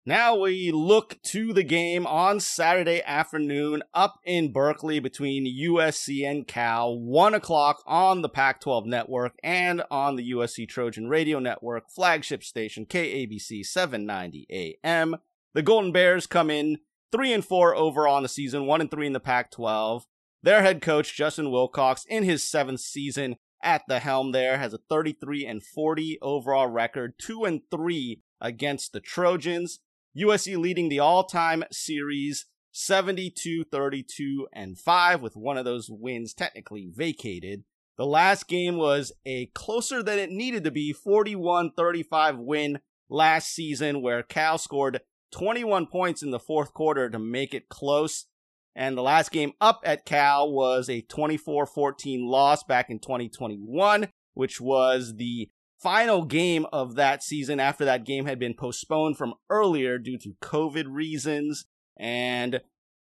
Now 0.07 0.39
we 0.39 0.71
look 0.73 1.21
to 1.25 1.53
the 1.53 1.63
game 1.63 2.07
on 2.07 2.41
Saturday 2.41 3.03
afternoon 3.05 3.83
up 3.93 4.15
in 4.25 4.51
Berkeley 4.51 4.99
between 4.99 5.45
USC 5.45 6.27
and 6.27 6.49
Cal, 6.49 6.99
1 6.99 7.35
o'clock 7.35 7.83
on 7.85 8.23
the 8.23 8.31
Pac 8.31 8.63
12 8.63 8.87
network 8.87 9.35
and 9.45 9.83
on 9.91 10.17
the 10.17 10.33
USC 10.33 10.67
Trojan 10.67 11.09
Radio 11.11 11.39
Network 11.39 11.91
flagship 11.95 12.43
station 12.43 12.87
KABC 12.87 13.63
790 13.67 14.47
AM. 14.83 15.17
The 15.53 15.63
Golden 15.63 15.93
Bears 15.93 16.27
come 16.27 16.49
in 16.49 16.79
3 17.13 17.33
and 17.33 17.45
4 17.45 17.75
overall 17.75 18.19
in 18.19 18.23
the 18.23 18.29
season, 18.29 18.67
1 18.67 18.81
and 18.81 18.91
3 18.91 19.07
in 19.07 19.13
the 19.13 19.21
Pac 19.21 19.51
12. 19.51 20.07
Their 20.43 20.63
head 20.63 20.83
coach, 20.83 21.17
Justin 21.17 21.51
Wilcox, 21.51 22.05
in 22.09 22.23
his 22.23 22.45
seventh 22.45 22.81
season 22.81 23.37
at 23.63 23.83
the 23.89 23.99
helm 23.99 24.33
there, 24.33 24.59
has 24.59 24.73
a 24.73 24.81
33 24.89 25.45
and 25.47 25.63
40 25.63 26.19
overall 26.23 26.69
record, 26.69 27.15
2 27.19 27.45
and 27.45 27.63
3 27.71 28.23
against 28.41 28.93
the 28.93 29.01
Trojans. 29.01 29.81
USC 30.17 30.57
leading 30.57 30.89
the 30.89 31.01
all-time 31.01 31.65
series 31.71 32.47
72 32.73 33.65
32 33.65 34.47
and 34.53 34.79
5 34.79 35.21
with 35.21 35.37
one 35.37 35.57
of 35.57 35.65
those 35.65 35.89
wins 35.91 36.35
technically 36.35 36.89
vacated. 36.93 37.65
The 37.97 38.07
last 38.07 38.47
game 38.47 38.77
was 38.77 39.13
a 39.27 39.47
closer 39.55 40.03
than 40.03 40.19
it 40.19 40.31
needed 40.31 40.63
to 40.65 40.71
be 40.71 40.95
41-35 40.95 42.37
win 42.39 42.79
last 43.09 43.53
season 43.53 44.03
where 44.03 44.23
Cal 44.23 44.59
scored 44.59 45.01
21 45.33 45.87
points 45.87 46.23
in 46.23 46.31
the 46.31 46.39
fourth 46.39 46.73
quarter 46.75 47.09
to 47.11 47.19
make 47.19 47.55
it 47.55 47.69
close. 47.69 48.27
And 48.75 48.97
the 48.97 49.03
last 49.03 49.33
game 49.33 49.53
up 49.61 49.81
at 49.85 50.05
Cal 50.05 50.53
was 50.53 50.89
a 50.89 51.03
24-14 51.03 52.29
loss 52.29 52.63
back 52.63 52.91
in 52.91 52.99
2021, 53.01 54.09
which 54.35 54.61
was 54.61 55.17
the 55.17 55.51
final 55.79 56.25
game 56.25 56.67
of 56.73 56.95
that 56.97 57.23
season 57.23 57.61
after 57.61 57.85
that 57.85 58.05
game 58.05 58.27
had 58.27 58.39
been 58.39 58.55
postponed 58.55 59.17
from 59.17 59.35
earlier 59.51 59.99
due 59.99 60.19
to 60.19 60.35
COVID 60.43 60.87
reasons. 60.89 61.67
And 61.99 62.61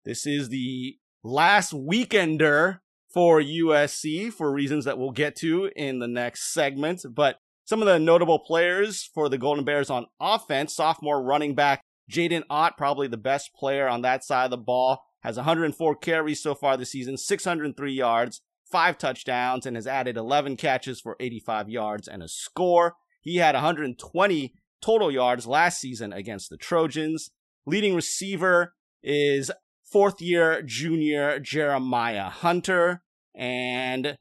this 0.04 0.26
is 0.26 0.50
the 0.50 0.98
last 1.24 1.74
weekender 1.74 2.80
for 3.12 3.42
USC 3.42 4.32
for 4.32 4.52
reasons 4.52 4.86
that 4.86 4.98
we'll 4.98 5.12
get 5.12 5.36
to 5.38 5.72
in 5.76 6.00
the 6.00 6.08
next 6.08 6.54
segment. 6.54 7.06
But 7.10 7.38
some 7.66 7.82
of 7.82 7.88
the 7.88 7.98
notable 7.98 8.40
players 8.40 9.10
for 9.14 9.30
the 9.30 9.38
Golden 9.38 9.64
Bears 9.64 9.90
on 9.90 10.06
offense, 10.20 10.76
sophomore 10.76 11.24
running 11.24 11.56
back 11.56 11.82
Jaydn 12.12 12.44
Ott, 12.50 12.78
probably 12.78 13.08
the 13.08 13.18
best 13.18 13.54
player 13.56 13.88
on 13.88 14.02
that 14.02 14.24
side 14.24 14.46
of 14.46 14.52
the 14.52 14.58
ball, 14.58 15.04
has 15.22 15.38
104 15.38 15.96
carries 15.96 16.42
so 16.42 16.54
far 16.54 16.78
this 16.78 16.92
season, 16.92 17.18
603 17.18 17.94
yards, 17.94 18.42
five 18.72 18.98
touchdowns, 18.98 19.66
and 19.66 19.76
has 19.76 19.88
added 19.88 20.18
11 20.18 20.58
catches 20.58 21.02
for 21.02 21.16
85 21.20 21.70
yards 21.70 22.08
and 22.08 22.22
a 22.22 22.28
score. 22.28 22.96
He 23.22 23.38
had 23.38 23.56
120 23.56 24.54
total 24.82 25.12
yards 25.12 25.48
last 25.48 25.80
season 25.80 26.14
against 26.14 26.50
the 26.50 26.58
Trojans. 26.58 27.32
Leading 27.66 27.96
receiver 27.96 28.76
is 29.02 29.50
fourth 29.84 30.22
year 30.22 30.62
junior 30.62 31.40
Jeremiah 31.40 32.30
Hunter. 32.30 33.02
And 33.34 34.18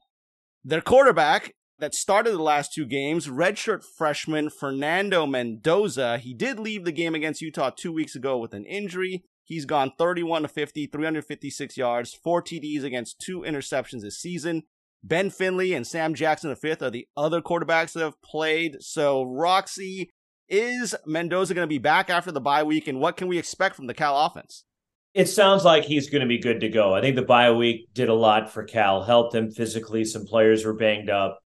their 0.65 0.81
quarterback 0.81 1.55
that 1.85 1.95
started 1.95 2.31
the 2.33 2.43
last 2.43 2.73
two 2.73 2.87
games, 2.87 3.29
redshirt 3.29 3.85
freshman 3.85 4.49
Fernando 4.49 5.27
Mendoza, 5.27 6.17
he 6.17 6.33
did 6.33 6.59
leave 6.59 6.87
the 6.87 6.93
game 6.93 7.15
against 7.15 7.43
Utah 7.43 7.69
two 7.69 7.93
weeks 7.93 8.17
ago 8.17 8.39
with 8.39 8.55
an 8.55 8.65
injury. 8.65 9.23
He's 9.43 9.67
gone 9.67 9.93
31 9.99 10.43
to 10.43 10.49
50, 10.49 10.87
356 10.87 11.77
yards, 11.77 12.15
four 12.15 12.41
TDs 12.41 12.85
against 12.85 13.21
two 13.21 13.41
interceptions 13.41 14.01
this 14.01 14.19
season. 14.19 14.63
Ben 15.03 15.29
Finley 15.29 15.75
and 15.75 15.87
Sam 15.87 16.15
Jackson 16.15 16.57
V 16.59 16.75
are 16.81 16.89
the 16.89 17.07
other 17.19 17.43
quarterbacks 17.43 17.93
that 17.93 18.03
have 18.03 18.23
played. 18.23 18.79
So, 18.81 19.23
Roxy, 19.23 20.09
is 20.49 20.95
Mendoza 21.05 21.53
going 21.53 21.69
to 21.69 21.69
be 21.69 21.77
back 21.77 22.09
after 22.09 22.33
the 22.33 22.41
bye 22.41 22.63
week, 22.63 22.89
and 22.89 22.99
what 22.99 23.19
can 23.19 23.29
we 23.29 23.37
expect 23.37 23.77
from 23.77 23.89
the 23.89 23.95
Cal 23.95 24.17
offense? 24.25 24.65
It 25.13 25.27
sounds 25.27 25.67
like 25.67 25.85
he's 25.85 26.09
going 26.09 26.23
to 26.23 26.27
be 26.27 26.39
good 26.39 26.61
to 26.61 26.71
go. 26.71 26.95
I 26.95 27.03
think 27.03 27.17
the 27.17 27.23
bye 27.23 27.53
week 27.53 27.93
did 27.93 28.09
a 28.09 28.15
lot 28.15 28.51
for 28.51 28.65
Cal, 28.65 29.03
helped 29.03 29.35
them 29.35 29.51
physically. 29.51 30.07
Some 30.07 30.25
players 30.25 30.65
were 30.65 30.73
banged 30.73 31.11
up. 31.11 31.41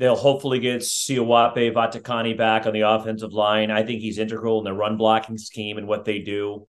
They'll 0.00 0.16
hopefully 0.16 0.60
get 0.60 0.80
Sioape 0.80 1.74
Vatikani 1.74 2.34
back 2.34 2.64
on 2.64 2.72
the 2.72 2.88
offensive 2.88 3.34
line. 3.34 3.70
I 3.70 3.82
think 3.82 4.00
he's 4.00 4.16
integral 4.16 4.58
in 4.58 4.64
the 4.64 4.72
run 4.72 4.96
blocking 4.96 5.36
scheme 5.36 5.76
and 5.76 5.86
what 5.86 6.06
they 6.06 6.20
do. 6.20 6.66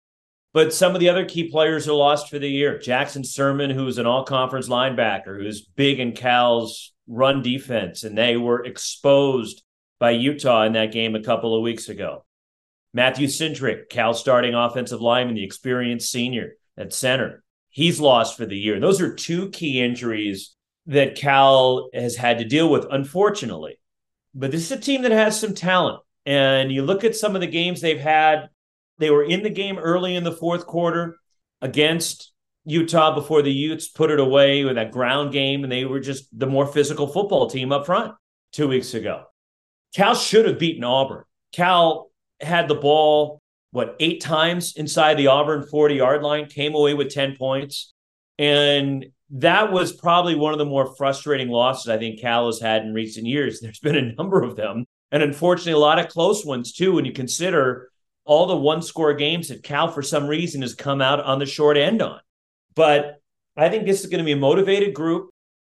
But 0.53 0.75
some 0.75 0.95
of 0.95 1.01
the 1.01 1.11
other 1.11 1.25
key 1.25 1.49
players 1.49 1.87
are 1.87 1.93
lost 1.93 2.29
for 2.29 2.41
the 2.41 2.51
year. 2.51 2.77
Jackson 2.77 3.23
Sirmon, 3.23 3.73
who's 3.73 3.99
an 3.99 4.07
all 4.07 4.25
conference 4.25 4.69
linebacker, 4.69 5.41
who's 5.41 5.65
big 5.65 6.01
in 6.01 6.11
Cal's 6.11 6.93
run 7.07 7.41
defense, 7.41 8.03
and 8.03 8.19
they 8.19 8.37
were 8.37 8.65
exposed 8.65 9.63
by 10.01 10.11
Utah 10.11 10.65
in 10.65 10.73
that 10.73 10.91
game 10.91 11.15
a 11.15 11.23
couple 11.23 11.55
of 11.55 11.63
weeks 11.63 11.89
ago. 11.89 12.25
Matthew 12.93 13.29
Cindric, 13.29 13.91
Cal 13.91 14.13
starting 14.13 14.55
offensive 14.55 15.01
lineman, 15.01 15.37
the 15.37 15.45
experienced 15.45 16.11
senior 16.11 16.55
at 16.77 16.93
center. 16.93 17.45
He's 17.69 18.01
lost 18.01 18.37
for 18.37 18.45
the 18.45 18.59
year. 18.59 18.81
Those 18.81 19.01
are 19.01 19.15
two 19.15 19.51
key 19.51 19.81
injuries 19.81 20.57
that 20.87 21.15
Cal 21.15 21.89
has 21.95 22.17
had 22.17 22.39
to 22.39 22.45
deal 22.45 22.71
with, 22.71 22.87
unfortunately. 22.91 23.79
But 24.35 24.51
this 24.51 24.71
is 24.71 24.73
a 24.73 24.81
team 24.81 25.03
that 25.03 25.13
has 25.13 25.39
some 25.39 25.55
talent. 25.55 26.03
And 26.27 26.71
you 26.71 26.83
look 26.83 27.05
at 27.05 27.17
some 27.17 27.35
of 27.35 27.41
the 27.41 27.47
games 27.47 27.81
they've 27.81 27.99
had 27.99 28.51
they 29.01 29.11
were 29.11 29.25
in 29.25 29.43
the 29.43 29.51
game 29.51 29.79
early 29.79 30.15
in 30.15 30.25
the 30.25 30.31
fourth 30.31 30.67
quarter 30.67 31.17
against 31.63 32.33
Utah 32.67 33.15
before 33.15 33.41
the 33.43 33.51
Utes 33.51 33.89
put 33.89 34.11
it 34.11 34.21
away 34.21 34.63
with 34.63 34.77
that 34.77 34.93
ground 34.93 35.33
game, 35.33 35.65
and 35.65 35.73
they 35.73 35.87
were 35.87 36.01
just 36.01 36.39
the 36.39 36.47
more 36.47 36.67
physical 36.67 37.09
football 37.09 37.49
team 37.49 37.73
up 37.73 37.87
front 37.87 38.15
two 38.53 38.69
weeks 38.69 38.93
ago. 38.93 39.25
Cal 39.95 40.15
should 40.15 40.47
have 40.47 40.59
beaten 40.59 40.85
Auburn. 40.85 41.25
Cal 41.53 42.11
had 42.41 42.69
the 42.69 42.75
ball, 42.75 43.41
what, 43.73 43.97
eight 43.99 44.21
times 44.21 44.77
inside 44.77 45.15
the 45.15 45.29
Auburn 45.29 45.67
40 45.67 45.95
yard 45.95 46.23
line, 46.23 46.47
came 46.47 46.75
away 46.75 46.93
with 46.93 47.09
10 47.09 47.37
points. 47.37 47.93
And 48.39 49.07
that 49.31 49.73
was 49.73 49.93
probably 49.93 50.35
one 50.35 50.53
of 50.53 50.59
the 50.59 50.65
more 50.65 50.95
frustrating 50.97 51.49
losses 51.49 51.89
I 51.89 51.99
think 51.99 52.21
Cal 52.21 52.47
has 52.47 52.61
had 52.61 52.83
in 52.83 52.95
recent 52.95 53.27
years. 53.27 53.61
There's 53.63 53.79
been 53.79 53.97
a 53.97 54.13
number 54.15 54.43
of 54.43 54.57
them. 54.57 54.87
And 55.13 55.23
unfortunately, 55.23 55.73
a 55.73 55.79
lot 55.79 55.99
of 55.99 56.09
close 56.09 56.45
ones 56.45 56.73
too, 56.73 56.95
when 56.95 57.05
you 57.05 57.13
consider 57.13 57.91
all 58.25 58.47
the 58.47 58.57
one 58.57 58.83
score 58.83 59.15
games 59.15 59.49
that 59.49 59.63
Cal, 59.63 59.89
for 59.89 60.03
some 60.03 60.27
reason, 60.27 60.63
has 60.63 60.75
come 60.75 61.01
out 61.01 61.21
on 61.21 61.39
the 61.39 61.47
short 61.47 61.77
end 61.77 62.03
on. 62.03 62.21
But 62.75 63.21
I 63.57 63.69
think 63.69 63.87
this 63.87 64.01
is 64.01 64.07
going 64.07 64.19
to 64.19 64.25
be 64.25 64.33
a 64.33 64.37
motivated 64.37 64.95
group. 64.95 65.31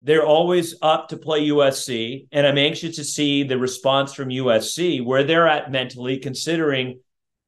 They're 0.02 0.26
always 0.26 0.76
up 0.82 1.10
to 1.10 1.18
play 1.18 1.48
USC. 1.48 2.28
And 2.32 2.46
I'm 2.46 2.58
anxious 2.58 2.96
to 2.98 3.04
see 3.04 3.44
the 3.44 3.58
response 3.58 4.14
from 4.14 4.30
USC, 4.30 5.06
where 5.06 5.24
they're 5.24 5.48
at 5.48 5.72
mentally, 5.72 6.18
considering 6.18 7.00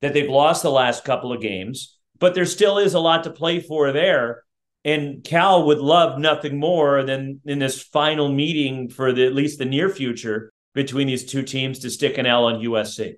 that 0.02 0.13
they've 0.13 0.30
lost 0.30 0.63
the 0.63 0.72
last 0.72 1.04
couple 1.04 1.34
of 1.34 1.42
games. 1.42 1.98
But 2.20 2.36
there 2.36 2.46
still 2.46 2.78
is 2.78 2.94
a 2.94 3.00
lot 3.00 3.26
to 3.26 3.32
play 3.32 3.60
for 3.60 3.92
there. 3.92 4.44
And 4.86 5.24
Cal 5.24 5.65
would 5.65 5.80
love 5.80 6.19
nothing 6.19 6.60
more 6.60 7.04
than 7.04 7.39
in 7.46 7.60
this 7.60 7.82
final 7.82 8.30
meeting 8.30 8.89
for 8.89 9.13
the, 9.13 9.26
at 9.26 9.34
least 9.34 9.60
the 9.60 9.65
near 9.65 9.89
future 9.89 10.52
between 10.74 11.08
these 11.08 11.26
two 11.26 11.43
teams 11.43 11.80
to 11.80 11.89
stick 11.89 12.17
an 12.17 12.26
L 12.26 12.46
on 12.46 12.56
USC. 12.56 13.15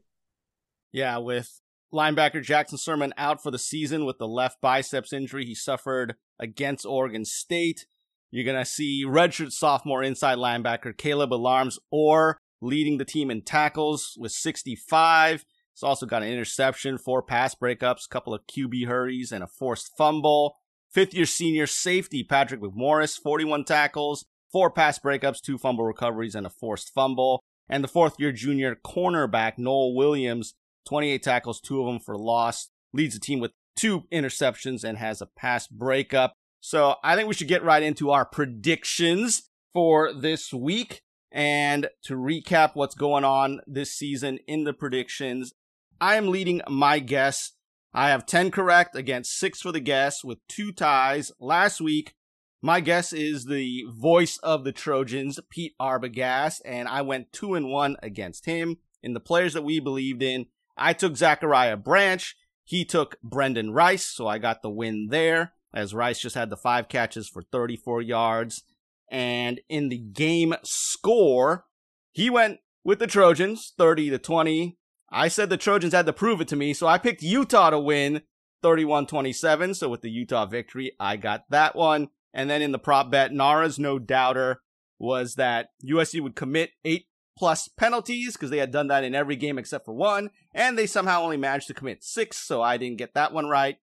Yeah, 0.92 1.18
with 1.18 1.60
Linebacker 1.94 2.44
Jackson 2.44 2.78
Sirmon 2.78 3.12
out 3.18 3.42
for 3.42 3.52
the 3.52 3.60
season 3.60 4.06
with 4.06 4.18
the 4.18 4.28
left 4.28 4.62
biceps 4.62 5.12
injury 5.12 5.46
he 5.46 5.56
suffered 5.56 6.16
against 6.40 6.86
Oregon 6.86 7.26
State. 7.26 7.88
You're 8.32 8.46
going 8.46 8.58
to 8.58 8.66
see 8.66 9.06
redshirt 9.06 9.52
sophomore 9.52 10.04
inside 10.04 10.38
linebacker 10.38 10.96
Caleb 10.96 11.34
Alarms 11.34 11.80
or 11.92 12.38
leading 12.62 12.98
the 12.98 13.06
team 13.06 13.32
in 13.32 13.42
tackles 13.42 14.16
with 14.20 14.34
65. 14.34 15.46
He's 15.74 15.84
also 15.84 16.06
got 16.06 16.24
an 16.24 16.30
interception, 16.30 16.98
four 16.98 17.22
pass 17.22 17.56
breakups, 17.56 18.06
a 18.06 18.10
couple 18.10 18.34
of 18.34 18.42
QB 18.48 18.88
hurries, 18.88 19.32
and 19.32 19.44
a 19.44 19.48
forced 19.48 19.92
fumble. 19.98 20.58
Fifth 20.96 21.14
year 21.14 21.26
senior 21.26 21.68
safety 21.68 22.24
Patrick 22.24 22.62
McMorris, 22.62 23.20
41 23.20 23.66
tackles, 23.66 24.24
four 24.50 24.72
pass 24.72 24.98
breakups, 24.98 25.42
two 25.42 25.58
fumble 25.58 25.84
recoveries, 25.84 26.36
and 26.36 26.48
a 26.48 26.50
forced 26.50 26.94
fumble. 26.94 27.44
And 27.68 27.84
the 27.84 27.90
fourth 27.90 28.16
year 28.18 28.32
junior 28.32 28.78
cornerback 28.78 29.58
Nohl 29.58 29.94
Williams, 29.94 30.54
28 30.88 31.22
tackles, 31.22 31.60
two 31.60 31.82
of 31.82 31.88
them 31.88 32.00
for 32.00 32.18
loss. 32.18 32.70
Leads 32.94 33.16
the 33.16 33.20
team 33.20 33.42
with 33.42 33.52
two 33.76 34.04
interceptions 34.10 34.86
and 34.86 34.98
has 34.98 35.22
a 35.22 35.26
pass 35.26 35.68
breakup. 35.68 36.32
So 36.62 36.96
I 37.04 37.18
think 37.18 37.28
we 37.28 37.34
should 37.34 37.50
get 37.50 37.62
right 37.62 37.84
into 37.84 38.12
our 38.12 38.24
predictions 38.24 39.50
for 39.74 40.14
this 40.14 40.54
week. 40.54 41.02
And 41.30 41.90
to 42.04 42.14
recap 42.14 42.72
what's 42.74 42.96
going 42.96 43.26
on 43.26 43.60
this 43.68 43.92
season 43.92 44.40
in 44.48 44.64
the 44.64 44.72
predictions, 44.72 45.52
I 46.00 46.16
am 46.16 46.30
leading 46.30 46.62
my 46.70 47.00
guess. 47.00 47.52
I 47.98 48.10
have 48.10 48.26
10 48.26 48.52
correct 48.52 48.94
against 48.94 49.40
six 49.40 49.62
for 49.62 49.72
the 49.72 49.80
guess 49.80 50.22
with 50.22 50.46
two 50.50 50.74
ties. 50.74 51.32
Last 51.40 51.80
week, 51.80 52.14
my 52.62 52.82
guess 52.82 53.14
is 53.14 53.46
the 53.46 53.86
voice 53.88 54.38
of 54.40 54.66
the 54.66 54.74
Trojans, 54.74 55.40
Pete 55.50 55.76
Arbogast, 55.80 56.60
and 56.66 56.90
I 56.90 57.02
went 57.04 57.32
two 57.32 57.54
and 57.54 57.70
one 57.70 57.96
against 58.04 58.48
him. 58.48 58.80
In 59.02 59.14
the 59.14 59.22
players 59.22 59.54
that 59.54 59.64
we 59.64 59.80
believed 59.80 60.22
in, 60.22 60.48
I 60.76 60.92
took 60.92 61.16
Zachariah 61.16 61.78
Branch. 61.78 62.36
He 62.66 62.84
took 62.84 63.16
Brendan 63.24 63.72
Rice, 63.72 64.04
so 64.06 64.28
I 64.28 64.40
got 64.40 64.62
the 64.62 64.70
win 64.70 65.08
there, 65.10 65.54
as 65.74 65.94
Rice 65.94 66.20
just 66.20 66.36
had 66.36 66.50
the 66.50 66.58
five 66.58 66.90
catches 66.90 67.30
for 67.30 67.44
34 67.44 68.02
yards. 68.02 68.64
And 69.10 69.62
in 69.70 69.88
the 69.88 70.00
game 70.00 70.54
score, 70.64 71.64
he 72.12 72.30
went 72.30 72.60
with 72.84 73.00
the 73.00 73.08
Trojans, 73.08 73.72
30 73.78 74.10
to 74.10 74.18
20. 74.18 74.78
I 75.10 75.28
said 75.28 75.50
the 75.50 75.58
Trojans 75.58 75.94
had 75.94 76.06
to 76.06 76.14
prove 76.14 76.42
it 76.42 76.48
to 76.50 76.56
me, 76.56 76.74
so 76.74 76.88
I 76.88 76.98
picked 76.98 77.22
Utah 77.22 77.70
to 77.70 77.80
win 77.80 78.22
31 78.62 79.08
27. 79.08 79.76
So 79.76 79.90
with 79.90 80.02
the 80.02 80.10
Utah 80.10 80.46
victory, 80.46 80.94
I 81.00 81.18
got 81.18 81.46
that 81.50 81.76
one. 81.76 82.10
And 82.34 82.50
then 82.50 82.62
in 82.62 82.72
the 82.72 82.80
prop 82.80 83.12
bet, 83.12 83.32
Nara's 83.32 83.80
no 83.80 84.00
doubter 84.00 84.62
was 85.00 85.36
that 85.36 85.70
USC 85.86 86.22
would 86.22 86.36
commit 86.36 86.72
eight 86.84 87.06
plus 87.38 87.68
penalties 87.68 88.34
because 88.34 88.50
they 88.50 88.58
had 88.58 88.72
done 88.72 88.88
that 88.88 89.04
in 89.04 89.16
every 89.16 89.36
game 89.36 89.58
except 89.58 89.86
for 89.86 89.94
one, 89.94 90.30
and 90.54 90.78
they 90.78 90.88
somehow 90.88 91.22
only 91.22 91.38
managed 91.38 91.68
to 91.68 91.74
commit 91.74 92.04
six, 92.04 92.38
so 92.38 92.62
I 92.62 92.78
didn't 92.78 92.98
get 92.98 93.14
that 93.14 93.34
one 93.34 93.48
right. 93.48 93.78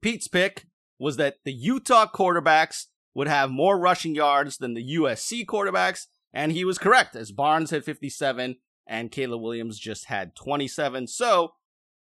Pete's 0.00 0.28
pick 0.28 0.66
was 0.98 1.16
that 1.16 1.38
the 1.44 1.52
Utah 1.52 2.06
quarterbacks 2.06 2.86
would 3.14 3.26
have 3.28 3.50
more 3.50 3.78
rushing 3.78 4.14
yards 4.14 4.58
than 4.58 4.74
the 4.74 4.96
USC 4.96 5.44
quarterbacks, 5.44 6.06
and 6.32 6.52
he 6.52 6.64
was 6.64 6.78
correct, 6.78 7.16
as 7.16 7.32
Barnes 7.32 7.70
had 7.70 7.84
57 7.84 8.56
and 8.86 9.10
Caleb 9.10 9.40
Williams 9.40 9.78
just 9.78 10.06
had 10.06 10.34
27. 10.34 11.06
So 11.06 11.54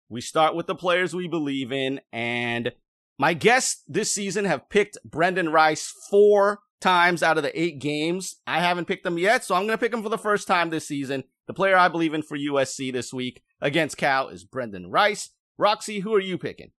we 0.09 0.21
start 0.21 0.55
with 0.55 0.67
the 0.67 0.75
players 0.75 1.15
we 1.15 1.27
believe 1.27 1.71
in, 1.71 2.01
and 2.11 2.71
my 3.17 3.33
guests 3.33 3.83
this 3.87 4.11
season 4.11 4.45
have 4.45 4.69
picked 4.69 4.97
Brendan 5.05 5.49
Rice 5.49 5.93
four 6.09 6.59
times 6.81 7.23
out 7.23 7.37
of 7.37 7.43
the 7.43 7.59
eight 7.59 7.79
games. 7.79 8.35
I 8.45 8.59
haven't 8.59 8.85
picked 8.85 9.03
them 9.03 9.17
yet, 9.17 9.43
so 9.43 9.55
I'm 9.55 9.61
going 9.61 9.77
to 9.77 9.77
pick 9.77 9.93
him 9.93 10.03
for 10.03 10.09
the 10.09 10.17
first 10.17 10.47
time 10.47 10.69
this 10.69 10.87
season. 10.87 11.23
The 11.47 11.53
player 11.53 11.77
I 11.77 11.87
believe 11.87 12.13
in 12.13 12.21
for 12.21 12.37
USC 12.37 12.91
this 12.91 13.13
week 13.13 13.41
against 13.61 13.97
Cal 13.97 14.29
is 14.29 14.43
Brendan 14.43 14.91
Rice. 14.91 15.29
Roxy, 15.57 15.99
who 15.99 16.13
are 16.13 16.21
you 16.21 16.37
picking? 16.37 16.71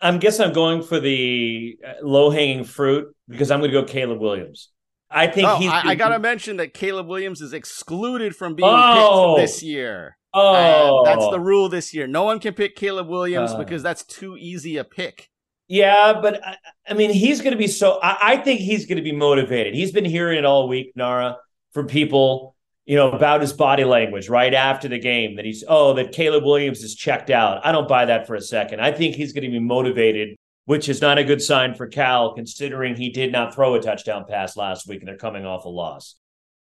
I'm 0.00 0.18
guessing 0.18 0.46
I'm 0.46 0.52
going 0.52 0.82
for 0.82 1.00
the 1.00 1.78
uh, 1.86 2.06
low 2.06 2.30
hanging 2.30 2.64
fruit 2.64 3.14
because 3.28 3.50
I'm 3.50 3.60
going 3.60 3.70
to 3.70 3.80
go 3.80 3.86
Caleb 3.86 4.20
Williams. 4.20 4.70
I 5.10 5.26
think 5.26 5.48
oh, 5.48 5.56
he's. 5.56 5.70
I, 5.70 5.90
I 5.90 5.94
got 5.94 6.10
to 6.10 6.18
mention 6.18 6.58
that 6.58 6.74
Caleb 6.74 7.06
Williams 7.06 7.40
is 7.40 7.52
excluded 7.52 8.36
from 8.36 8.54
being 8.54 8.68
oh. 8.70 9.36
picked 9.36 9.46
this 9.46 9.62
year. 9.62 10.16
Oh, 10.34 11.04
that's 11.04 11.28
the 11.30 11.40
rule 11.40 11.68
this 11.68 11.94
year. 11.94 12.06
No 12.06 12.24
one 12.24 12.38
can 12.38 12.54
pick 12.54 12.76
Caleb 12.76 13.08
Williams 13.08 13.52
uh. 13.52 13.58
because 13.58 13.82
that's 13.82 14.04
too 14.04 14.36
easy 14.36 14.76
a 14.76 14.84
pick. 14.84 15.30
Yeah, 15.66 16.18
but 16.20 16.44
I, 16.46 16.56
I 16.88 16.94
mean, 16.94 17.10
he's 17.10 17.40
going 17.40 17.52
to 17.52 17.58
be 17.58 17.66
so. 17.66 17.98
I, 18.02 18.18
I 18.22 18.36
think 18.36 18.60
he's 18.60 18.86
going 18.86 18.96
to 18.96 19.02
be 19.02 19.12
motivated. 19.12 19.74
He's 19.74 19.92
been 19.92 20.04
hearing 20.04 20.38
it 20.38 20.44
all 20.44 20.68
week, 20.68 20.92
Nara, 20.94 21.38
from 21.72 21.86
people 21.86 22.54
you 22.88 22.96
know, 22.96 23.10
about 23.10 23.42
his 23.42 23.52
body 23.52 23.84
language 23.84 24.30
right 24.30 24.54
after 24.54 24.88
the 24.88 24.98
game 24.98 25.36
that 25.36 25.44
he's, 25.44 25.62
oh, 25.68 25.92
that 25.92 26.10
Caleb 26.10 26.42
Williams 26.42 26.82
is 26.82 26.94
checked 26.94 27.28
out. 27.28 27.60
I 27.62 27.70
don't 27.70 27.86
buy 27.86 28.06
that 28.06 28.26
for 28.26 28.34
a 28.34 28.40
second. 28.40 28.80
I 28.80 28.92
think 28.92 29.14
he's 29.14 29.34
going 29.34 29.44
to 29.44 29.50
be 29.50 29.58
motivated, 29.58 30.38
which 30.68 30.90
is 30.90 31.00
not 31.00 31.16
a 31.16 31.24
good 31.24 31.40
sign 31.40 31.74
for 31.74 31.86
Cal, 31.86 32.34
considering 32.34 32.94
he 32.94 33.08
did 33.08 33.32
not 33.32 33.54
throw 33.54 33.74
a 33.74 33.80
touchdown 33.80 34.26
pass 34.28 34.54
last 34.54 34.86
week 34.86 34.98
and 34.98 35.08
they're 35.08 35.16
coming 35.16 35.46
off 35.46 35.64
a 35.64 35.68
loss. 35.70 36.16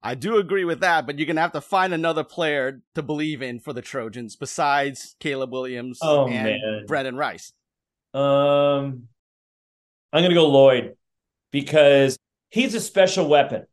I 0.03 0.13
do 0.13 0.37
agree 0.37 0.65
with 0.65 0.81
that, 0.81 1.07
but 1.07 1.17
you're 1.17 1.25
going 1.25 1.37
to 1.37 1.41
have 1.41 1.53
to 1.53 1.61
find 1.61 1.95
another 1.95 2.23
player 2.23 2.79
to 2.93 3.01
believe 3.01 3.41
in 3.41 3.59
for 3.59 3.73
the 3.73 3.81
Trojans 3.81 4.35
besides 4.35 5.15
Caleb 5.19 5.51
Williams 5.51 5.97
oh, 6.03 6.27
and 6.27 6.61
man. 6.61 6.83
Brendan 6.85 7.15
Rice. 7.15 7.51
Um, 8.13 9.07
I'm 10.13 10.21
going 10.21 10.29
to 10.29 10.35
go 10.35 10.47
Lloyd 10.47 10.95
because 11.51 12.19
he's 12.51 12.75
a 12.75 12.79
special 12.79 13.27
weapon, 13.27 13.65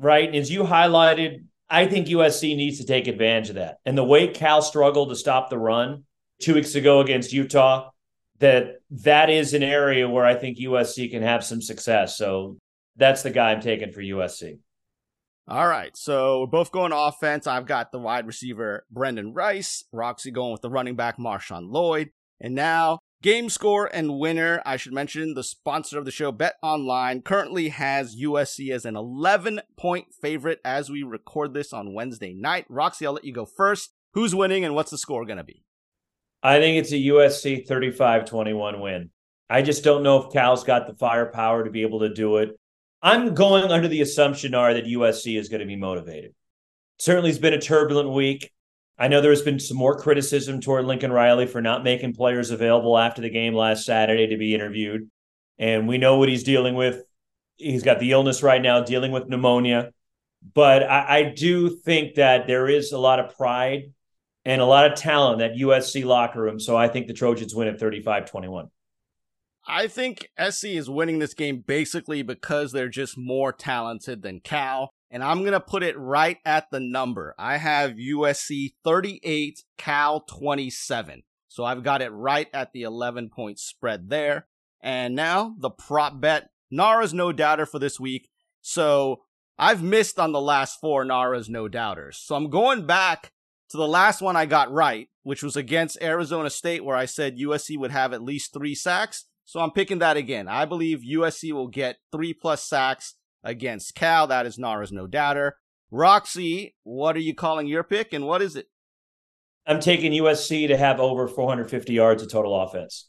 right? 0.00 0.34
As 0.34 0.50
you 0.50 0.64
highlighted, 0.64 1.44
I 1.70 1.86
think 1.86 2.08
USC 2.08 2.56
needs 2.56 2.78
to 2.78 2.84
take 2.84 3.06
advantage 3.06 3.50
of 3.50 3.54
that. 3.54 3.78
And 3.86 3.96
the 3.96 4.02
way 4.02 4.26
Cal 4.26 4.60
struggled 4.60 5.10
to 5.10 5.14
stop 5.14 5.50
the 5.50 5.58
run 5.58 6.02
two 6.40 6.54
weeks 6.54 6.74
ago 6.74 6.98
against 6.98 7.32
Utah, 7.32 7.90
that 8.38 8.80
that 8.90 9.30
is 9.30 9.54
an 9.54 9.62
area 9.62 10.08
where 10.08 10.24
I 10.24 10.34
think 10.34 10.58
USC 10.58 11.10
can 11.10 11.22
have 11.22 11.44
some 11.44 11.60
success. 11.60 12.16
So 12.16 12.56
that's 12.96 13.22
the 13.22 13.30
guy 13.30 13.52
I'm 13.52 13.60
taking 13.60 13.92
for 13.92 14.00
USC. 14.00 14.58
All 15.48 15.66
right. 15.66 15.96
So 15.96 16.40
we're 16.40 16.46
both 16.46 16.72
going 16.72 16.92
offense. 16.92 17.46
I've 17.46 17.66
got 17.66 17.90
the 17.90 17.98
wide 17.98 18.26
receiver 18.26 18.84
Brendan 18.90 19.32
Rice, 19.32 19.84
Roxy 19.92 20.30
going 20.30 20.52
with 20.52 20.60
the 20.60 20.70
running 20.70 20.94
back 20.94 21.18
Marshawn 21.18 21.70
Lloyd. 21.70 22.10
And 22.40 22.54
now 22.54 23.00
Game 23.20 23.48
score 23.48 23.90
and 23.92 24.20
winner. 24.20 24.62
I 24.64 24.76
should 24.76 24.92
mention 24.92 25.34
the 25.34 25.42
sponsor 25.42 25.98
of 25.98 26.04
the 26.04 26.12
show, 26.12 26.30
Bet 26.30 26.54
Online, 26.62 27.20
currently 27.20 27.70
has 27.70 28.14
USC 28.14 28.70
as 28.70 28.84
an 28.84 28.94
11 28.94 29.60
point 29.76 30.14
favorite 30.22 30.60
as 30.64 30.88
we 30.88 31.02
record 31.02 31.52
this 31.52 31.72
on 31.72 31.94
Wednesday 31.94 32.32
night. 32.32 32.64
Roxy, 32.68 33.06
I'll 33.06 33.14
let 33.14 33.24
you 33.24 33.34
go 33.34 33.44
first. 33.44 33.90
Who's 34.14 34.36
winning 34.36 34.64
and 34.64 34.76
what's 34.76 34.92
the 34.92 34.98
score 34.98 35.26
going 35.26 35.38
to 35.38 35.44
be? 35.44 35.64
I 36.42 36.58
think 36.60 36.78
it's 36.78 36.92
a 36.92 36.96
USC 36.96 37.66
35 37.66 38.26
21 38.26 38.80
win. 38.80 39.10
I 39.50 39.62
just 39.62 39.82
don't 39.82 40.02
know 40.02 40.22
if 40.22 40.32
Cal's 40.32 40.64
got 40.64 40.86
the 40.86 40.94
firepower 40.94 41.64
to 41.64 41.70
be 41.70 41.82
able 41.82 42.00
to 42.00 42.12
do 42.12 42.36
it. 42.36 42.58
I'm 43.02 43.34
going 43.34 43.70
under 43.70 43.88
the 43.88 44.02
assumption 44.02 44.54
are 44.54 44.74
that 44.74 44.84
USC 44.84 45.38
is 45.38 45.48
going 45.48 45.60
to 45.60 45.66
be 45.66 45.76
motivated. 45.76 46.34
Certainly, 46.98 47.30
it's 47.30 47.38
been 47.38 47.54
a 47.54 47.60
turbulent 47.60 48.10
week. 48.10 48.50
I 48.98 49.08
know 49.08 49.20
there's 49.20 49.42
been 49.42 49.60
some 49.60 49.76
more 49.76 49.96
criticism 49.96 50.60
toward 50.60 50.84
Lincoln 50.84 51.12
Riley 51.12 51.46
for 51.46 51.62
not 51.62 51.84
making 51.84 52.14
players 52.14 52.50
available 52.50 52.98
after 52.98 53.22
the 53.22 53.30
game 53.30 53.54
last 53.54 53.86
Saturday 53.86 54.26
to 54.28 54.36
be 54.36 54.54
interviewed. 54.54 55.08
And 55.58 55.86
we 55.86 55.98
know 55.98 56.18
what 56.18 56.28
he's 56.28 56.42
dealing 56.42 56.74
with. 56.74 57.04
He's 57.56 57.84
got 57.84 58.00
the 58.00 58.10
illness 58.10 58.42
right 58.42 58.60
now, 58.60 58.82
dealing 58.82 59.12
with 59.12 59.28
pneumonia. 59.28 59.92
But 60.54 60.82
I, 60.82 61.18
I 61.18 61.22
do 61.34 61.70
think 61.70 62.16
that 62.16 62.46
there 62.46 62.68
is 62.68 62.92
a 62.92 62.98
lot 62.98 63.20
of 63.20 63.36
pride 63.36 63.92
and 64.48 64.62
a 64.62 64.66
lot 64.66 64.90
of 64.90 64.98
talent 64.98 65.42
at 65.42 65.52
USC 65.52 66.04
locker 66.04 66.40
room. 66.40 66.58
So 66.58 66.76
I 66.76 66.88
think 66.88 67.06
the 67.06 67.12
Trojans 67.12 67.54
win 67.54 67.68
at 67.68 67.78
35 67.78 68.30
21. 68.30 68.70
I 69.70 69.86
think 69.86 70.30
SC 70.38 70.64
is 70.64 70.88
winning 70.88 71.18
this 71.18 71.34
game 71.34 71.62
basically 71.66 72.22
because 72.22 72.72
they're 72.72 72.88
just 72.88 73.18
more 73.18 73.52
talented 73.52 74.22
than 74.22 74.40
Cal 74.40 74.90
and 75.10 75.22
I'm 75.22 75.40
going 75.40 75.52
to 75.52 75.60
put 75.60 75.82
it 75.82 75.98
right 75.98 76.38
at 76.44 76.70
the 76.70 76.80
number. 76.80 77.34
I 77.38 77.56
have 77.56 77.92
USC 77.92 78.74
38, 78.84 79.64
Cal 79.78 80.20
27. 80.20 81.22
So 81.48 81.64
I've 81.64 81.82
got 81.82 82.02
it 82.02 82.10
right 82.10 82.48
at 82.52 82.72
the 82.72 82.82
11 82.82 83.30
point 83.30 83.58
spread 83.58 84.10
there. 84.10 84.46
And 84.82 85.14
now 85.14 85.54
the 85.58 85.70
prop 85.70 86.20
bet. 86.20 86.50
Nara's 86.70 87.14
no 87.14 87.32
doubter 87.32 87.64
for 87.64 87.78
this 87.78 87.98
week. 87.98 88.28
So 88.60 89.22
I've 89.58 89.82
missed 89.82 90.18
on 90.18 90.32
the 90.32 90.40
last 90.40 90.78
four 90.80 91.04
Nara's 91.04 91.48
no 91.48 91.68
doubters. 91.68 92.18
So 92.18 92.34
I'm 92.34 92.50
going 92.50 92.86
back 92.86 93.32
to 93.70 93.76
the 93.76 93.86
last 93.86 94.20
one 94.22 94.36
I 94.36 94.46
got 94.46 94.72
right, 94.72 95.08
which 95.22 95.42
was 95.42 95.56
against 95.56 96.02
Arizona 96.02 96.50
State, 96.50 96.84
where 96.84 96.96
I 96.96 97.04
said 97.04 97.38
USC 97.38 97.78
would 97.78 97.90
have 97.90 98.12
at 98.12 98.22
least 98.22 98.52
three 98.52 98.74
sacks. 98.74 99.26
So 99.44 99.60
I'm 99.60 99.70
picking 99.70 99.98
that 99.98 100.16
again. 100.16 100.48
I 100.48 100.64
believe 100.64 101.00
USC 101.00 101.52
will 101.52 101.68
get 101.68 101.98
three 102.12 102.34
plus 102.34 102.62
sacks 102.62 103.14
against 103.42 103.94
Cal. 103.94 104.26
That 104.26 104.46
is 104.46 104.58
Nara's 104.58 104.92
no 104.92 105.06
doubter. 105.06 105.56
Roxy, 105.90 106.74
what 106.84 107.16
are 107.16 107.20
you 107.20 107.34
calling 107.34 107.66
your 107.66 107.82
pick 107.82 108.12
and 108.12 108.26
what 108.26 108.42
is 108.42 108.56
it? 108.56 108.66
I'm 109.66 109.80
taking 109.80 110.12
USC 110.12 110.68
to 110.68 110.76
have 110.76 111.00
over 111.00 111.28
450 111.28 111.92
yards 111.92 112.22
of 112.22 112.30
total 112.30 112.58
offense. 112.60 113.08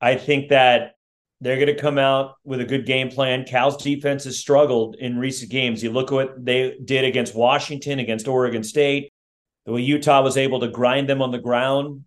I 0.00 0.16
think 0.16 0.50
that 0.50 0.92
they're 1.40 1.56
going 1.56 1.74
to 1.74 1.80
come 1.80 1.98
out 1.98 2.34
with 2.44 2.60
a 2.60 2.64
good 2.64 2.86
game 2.86 3.10
plan. 3.10 3.44
Cal's 3.44 3.76
defense 3.82 4.24
has 4.24 4.38
struggled 4.38 4.96
in 4.98 5.18
recent 5.18 5.50
games. 5.50 5.82
You 5.82 5.90
look 5.90 6.08
at 6.08 6.14
what 6.14 6.44
they 6.44 6.76
did 6.84 7.04
against 7.04 7.34
Washington, 7.34 7.98
against 7.98 8.28
Oregon 8.28 8.62
State, 8.62 9.10
the 9.66 9.72
way 9.72 9.82
Utah 9.82 10.22
was 10.22 10.36
able 10.36 10.60
to 10.60 10.68
grind 10.68 11.08
them 11.08 11.20
on 11.20 11.32
the 11.32 11.38
ground 11.38 12.04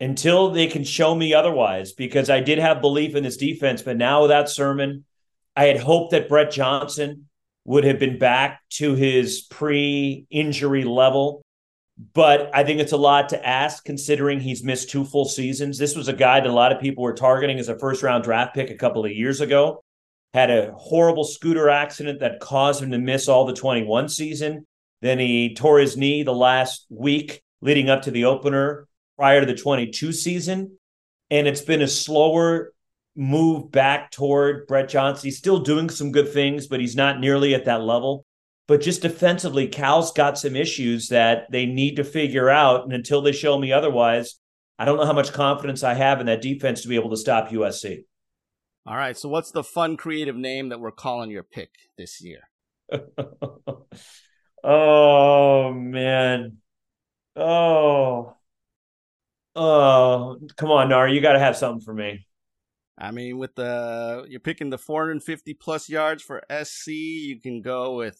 until 0.00 0.50
they 0.50 0.66
can 0.66 0.84
show 0.84 1.14
me 1.14 1.32
otherwise, 1.32 1.92
because 1.92 2.28
I 2.28 2.40
did 2.40 2.58
have 2.58 2.82
belief 2.82 3.14
in 3.14 3.22
this 3.22 3.38
defense. 3.38 3.80
But 3.80 3.96
now 3.96 4.22
without 4.22 4.46
Sirmon, 4.46 5.04
I 5.54 5.64
had 5.64 5.78
hoped 5.78 6.10
that 6.10 6.28
Brett 6.28 6.50
Johnson 6.50 7.28
would 7.64 7.84
have 7.84 7.98
been 7.98 8.18
back 8.18 8.60
to 8.70 8.94
his 8.94 9.42
pre 9.42 10.26
injury 10.30 10.84
level. 10.84 11.42
But 12.12 12.50
I 12.52 12.62
think 12.62 12.80
it's 12.80 12.92
a 12.92 12.98
lot 12.98 13.30
to 13.30 13.46
ask 13.46 13.82
considering 13.84 14.38
he's 14.38 14.62
missed 14.62 14.90
two 14.90 15.04
full 15.04 15.24
seasons. 15.24 15.78
This 15.78 15.96
was 15.96 16.08
a 16.08 16.12
guy 16.12 16.40
that 16.40 16.50
a 16.50 16.52
lot 16.52 16.72
of 16.72 16.80
people 16.80 17.02
were 17.02 17.14
targeting 17.14 17.58
as 17.58 17.70
a 17.70 17.78
first 17.78 18.02
round 18.02 18.24
draft 18.24 18.54
pick 18.54 18.68
a 18.68 18.76
couple 18.76 19.04
of 19.06 19.12
years 19.12 19.40
ago. 19.40 19.82
Had 20.34 20.50
a 20.50 20.72
horrible 20.72 21.24
scooter 21.24 21.70
accident 21.70 22.20
that 22.20 22.40
caused 22.40 22.82
him 22.82 22.90
to 22.90 22.98
miss 22.98 23.28
all 23.28 23.46
the 23.46 23.54
21 23.54 24.10
season. 24.10 24.66
Then 25.02 25.18
he 25.18 25.54
tore 25.54 25.78
his 25.78 25.96
knee 25.96 26.22
the 26.22 26.34
last 26.34 26.86
week 26.88 27.42
leading 27.60 27.90
up 27.90 28.02
to 28.02 28.10
the 28.10 28.24
opener 28.24 28.86
prior 29.16 29.40
to 29.40 29.46
the 29.46 29.54
22 29.54 30.12
season. 30.12 30.78
And 31.30 31.46
it's 31.46 31.60
been 31.60 31.82
a 31.82 31.88
slower 31.88 32.72
move 33.16 33.70
back 33.70 34.10
toward 34.10 34.66
Brett 34.66 34.88
Johnson. 34.88 35.26
He's 35.26 35.38
still 35.38 35.60
doing 35.60 35.90
some 35.90 36.12
good 36.12 36.32
things, 36.32 36.66
but 36.66 36.80
he's 36.80 36.96
not 36.96 37.20
nearly 37.20 37.54
at 37.54 37.64
that 37.64 37.82
level. 37.82 38.24
But 38.68 38.80
just 38.80 39.02
defensively, 39.02 39.68
Cal's 39.68 40.12
got 40.12 40.38
some 40.38 40.56
issues 40.56 41.08
that 41.08 41.50
they 41.50 41.66
need 41.66 41.96
to 41.96 42.04
figure 42.04 42.50
out. 42.50 42.84
And 42.84 42.92
until 42.92 43.22
they 43.22 43.32
show 43.32 43.58
me 43.58 43.72
otherwise, 43.72 44.36
I 44.78 44.84
don't 44.84 44.98
know 44.98 45.06
how 45.06 45.12
much 45.12 45.32
confidence 45.32 45.82
I 45.82 45.94
have 45.94 46.20
in 46.20 46.26
that 46.26 46.42
defense 46.42 46.82
to 46.82 46.88
be 46.88 46.96
able 46.96 47.10
to 47.10 47.16
stop 47.16 47.48
USC. 47.48 48.04
All 48.84 48.96
right. 48.96 49.16
So, 49.16 49.28
what's 49.28 49.52
the 49.52 49.64
fun, 49.64 49.96
creative 49.96 50.36
name 50.36 50.68
that 50.70 50.80
we're 50.80 50.90
calling 50.90 51.30
your 51.30 51.44
pick 51.44 51.70
this 51.96 52.20
year? 52.20 52.40
oh, 54.64 55.72
man. 55.72 56.58
Oh. 57.34 58.36
Oh, 59.54 60.38
come 60.56 60.70
on, 60.70 60.90
Nara, 60.90 61.10
You 61.10 61.22
got 61.22 61.32
to 61.32 61.38
have 61.38 61.56
something 61.56 61.80
for 61.80 61.94
me. 61.94 62.26
I 62.98 63.10
mean, 63.10 63.38
with 63.38 63.54
the 63.54 64.26
you're 64.28 64.40
picking 64.40 64.70
the 64.70 64.78
450 64.78 65.54
plus 65.54 65.88
yards 65.88 66.22
for 66.22 66.42
SC, 66.50 66.88
you 66.88 67.40
can 67.40 67.60
go 67.60 67.96
with 67.96 68.18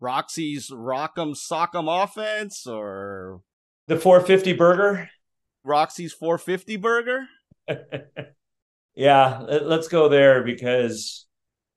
Roxy's 0.00 0.70
Rock'em 0.70 1.36
Sock'em 1.36 2.02
offense 2.02 2.66
or 2.66 3.40
the 3.88 3.96
450 3.96 4.52
burger. 4.54 5.08
Roxy's 5.64 6.12
450 6.12 6.76
burger. 6.76 7.26
yeah, 8.94 9.38
let's 9.40 9.88
go 9.88 10.08
there 10.08 10.42
because 10.44 11.26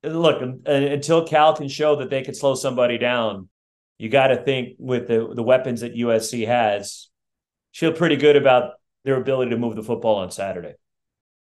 look, 0.04 0.42
until 0.66 1.28
Cal 1.28 1.56
can 1.56 1.68
show 1.68 1.96
that 1.98 2.10
they 2.10 2.22
can 2.22 2.36
slow 2.36 2.56
somebody 2.56 2.98
down, 2.98 3.50
you 3.98 4.10
got 4.10 4.28
to 4.28 4.38
think 4.38 4.76
with 4.80 5.08
the 5.08 5.32
the 5.34 5.44
weapons 5.44 5.82
that 5.82 5.96
USC 5.96 6.48
has, 6.48 7.10
feel 7.74 7.92
pretty 7.92 8.16
good 8.16 8.36
about 8.36 8.74
their 9.04 9.16
ability 9.16 9.52
to 9.52 9.58
move 9.58 9.76
the 9.76 9.84
football 9.84 10.16
on 10.16 10.32
Saturday. 10.32 10.74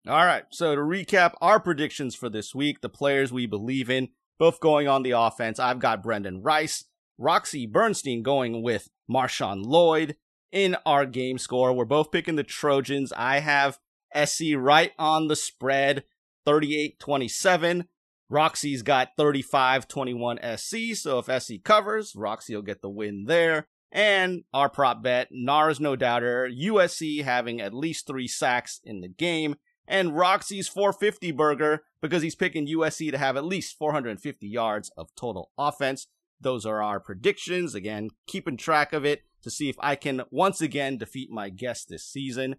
All 0.07 0.25
right. 0.25 0.43
So 0.49 0.75
to 0.75 0.81
recap 0.81 1.33
our 1.41 1.59
predictions 1.59 2.15
for 2.15 2.29
this 2.29 2.55
week, 2.55 2.81
the 2.81 2.89
players 2.89 3.33
we 3.33 3.45
believe 3.45 3.89
in, 3.89 4.09
both 4.37 4.59
going 4.59 4.87
on 4.87 5.03
the 5.03 5.11
offense. 5.11 5.59
I've 5.59 5.79
got 5.79 6.01
Brendan 6.01 6.41
Rice, 6.41 6.85
Roxy 7.17 7.65
Bernstein 7.65 8.23
going 8.23 8.63
with 8.63 8.89
Marshawn 9.11 9.65
Lloyd 9.65 10.15
in 10.51 10.77
our 10.85 11.05
game 11.05 11.37
score. 11.37 11.73
We're 11.73 11.85
both 11.85 12.11
picking 12.11 12.37
the 12.37 12.43
Trojans. 12.43 13.11
I 13.15 13.39
have 13.39 13.79
SC 14.15 14.55
right 14.55 14.93
on 14.97 15.27
the 15.27 15.35
spread, 15.35 16.05
38-27. 16.47 17.87
Roxy's 18.29 18.83
got 18.83 19.17
35-21 19.17 20.57
SC, 20.57 20.95
so 20.95 21.19
if 21.19 21.43
SC 21.43 21.63
covers, 21.63 22.13
Roxy 22.15 22.55
will 22.55 22.61
get 22.61 22.81
the 22.81 22.89
win 22.89 23.25
there. 23.25 23.67
And 23.91 24.43
our 24.53 24.69
prop 24.69 25.01
bet, 25.01 25.29
Nars 25.31 25.79
no 25.79 25.95
doubter, 25.95 26.47
USC 26.47 27.23
having 27.23 27.59
at 27.59 27.73
least 27.73 28.05
three 28.05 28.27
sacks 28.27 28.79
in 28.83 29.01
the 29.01 29.07
game 29.07 29.55
and 29.89 30.15
Roxy's 30.15 30.67
450 30.67 31.31
burger 31.31 31.81
because 32.01 32.21
he's 32.21 32.35
picking 32.35 32.67
USC 32.67 33.11
to 33.11 33.17
have 33.17 33.35
at 33.35 33.43
least 33.43 33.77
450 33.77 34.47
yards 34.47 34.91
of 34.95 35.09
total 35.15 35.49
offense. 35.57 36.07
Those 36.39 36.65
are 36.65 36.81
our 36.81 36.99
predictions. 36.99 37.73
Again, 37.73 38.11
keeping 38.27 38.55
track 38.55 38.93
of 38.93 39.03
it 39.03 39.23
to 39.41 39.49
see 39.49 39.67
if 39.67 39.75
I 39.79 39.95
can 39.95 40.21
once 40.29 40.61
again 40.61 40.99
defeat 40.99 41.31
my 41.31 41.49
guest 41.49 41.89
this 41.89 42.05
season. 42.05 42.57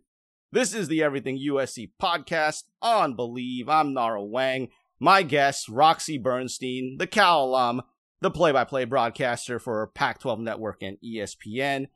This 0.53 0.75
is 0.75 0.89
the 0.89 1.03
Everything 1.03 1.39
USC 1.39 1.93
podcast 2.03 2.65
on 2.83 3.17
Bleav. 3.17 3.69
I'm 3.69 3.95
Nara 3.95 4.21
Weng. 4.21 4.69
My 5.03 5.23
guest, 5.23 5.67
Roxy 5.71 6.19
Bernstein, 6.19 6.99
the 6.99 7.07
Cal 7.07 7.45
alum, 7.45 7.81
the 8.21 8.31
play 8.31 8.53
by 8.53 8.65
play 8.65 8.85
broadcaster 8.85 9.59
for 9.59 9.87
Pac 9.87 10.21
12 10.21 10.41
Network 10.41 10.83
and 10.83 10.99
ESPN. 11.03 11.87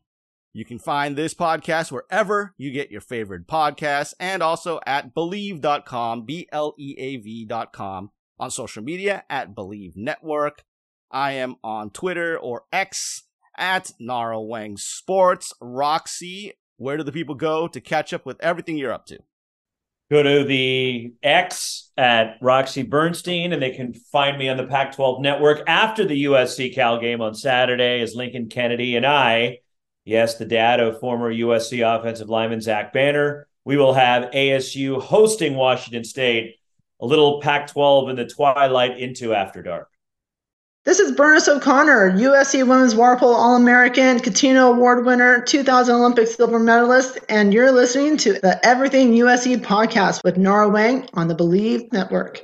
You 0.54 0.64
can 0.64 0.78
find 0.78 1.14
this 1.14 1.34
podcast 1.34 1.92
wherever 1.92 2.54
you 2.56 2.70
get 2.70 2.90
your 2.90 3.02
favorite 3.02 3.46
podcasts 3.46 4.14
and 4.18 4.42
also 4.42 4.80
at 4.86 5.14
bleav.com, 5.14 6.24
B 6.24 6.48
L 6.50 6.74
E 6.78 6.94
A 6.96 7.16
V.com, 7.18 8.10
on 8.38 8.50
social 8.50 8.82
media 8.82 9.24
at 9.28 9.54
Bleav 9.54 9.92
Network. 9.96 10.64
I 11.10 11.32
am 11.32 11.56
on 11.62 11.90
Twitter 11.90 12.38
or 12.38 12.64
X 12.72 13.24
at 13.58 13.92
Nara 14.00 14.38
Weng 14.38 14.78
Sports. 14.78 15.52
Roxy, 15.60 16.54
where 16.78 16.96
do 16.96 17.02
the 17.02 17.12
people 17.12 17.34
go 17.34 17.68
to 17.68 17.80
catch 17.82 18.14
up 18.14 18.24
with 18.24 18.40
everything 18.40 18.78
you're 18.78 18.92
up 18.92 19.04
to? 19.06 19.18
Go 20.10 20.22
to 20.22 20.44
the 20.44 21.14
X 21.22 21.90
at 21.96 22.36
Roxy 22.40 22.82
Bernstein, 22.82 23.52
and 23.52 23.62
they 23.62 23.70
can 23.70 23.94
find 23.94 24.38
me 24.38 24.48
on 24.48 24.56
the 24.56 24.66
Pac 24.66 24.94
12 24.94 25.20
network 25.20 25.62
after 25.66 26.04
the 26.04 26.24
USC 26.24 26.74
Cal 26.74 27.00
game 27.00 27.20
on 27.20 27.34
Saturday 27.34 28.00
as 28.00 28.14
Lincoln 28.14 28.48
Kennedy 28.48 28.96
and 28.96 29.06
I 29.06 29.58
Yes, 30.04 30.34
the 30.34 30.44
dad 30.44 30.80
of 30.80 31.00
former 31.00 31.32
USC 31.32 31.82
offensive 31.82 32.28
lineman 32.28 32.60
Zach 32.60 32.92
Banner. 32.92 33.48
We 33.64 33.78
will 33.78 33.94
have 33.94 34.30
ASU 34.32 35.00
hosting 35.00 35.54
Washington 35.54 36.04
State, 36.04 36.56
a 37.00 37.06
little 37.06 37.40
Pac 37.40 37.68
12 37.68 38.10
in 38.10 38.16
the 38.16 38.26
twilight 38.26 38.98
into 38.98 39.32
After 39.32 39.62
Dark. 39.62 39.88
This 40.84 41.00
is 41.00 41.12
Bernice 41.12 41.48
O'Connor, 41.48 42.12
USC 42.18 42.68
Women's 42.68 42.94
Water 42.94 43.16
Polo 43.16 43.32
All 43.32 43.56
American, 43.56 44.18
Cutino 44.18 44.68
Award 44.68 45.06
winner, 45.06 45.40
2000 45.40 45.94
Olympic 45.94 46.28
silver 46.28 46.58
medalist, 46.58 47.18
and 47.30 47.54
you're 47.54 47.72
listening 47.72 48.18
to 48.18 48.34
the 48.34 48.60
Everything 48.62 49.14
USC 49.14 49.56
podcast 49.62 50.22
with 50.24 50.36
Nara 50.36 50.68
Weng 50.68 51.08
on 51.14 51.28
the 51.28 51.34
Bleav 51.34 51.90
Network. 51.90 52.42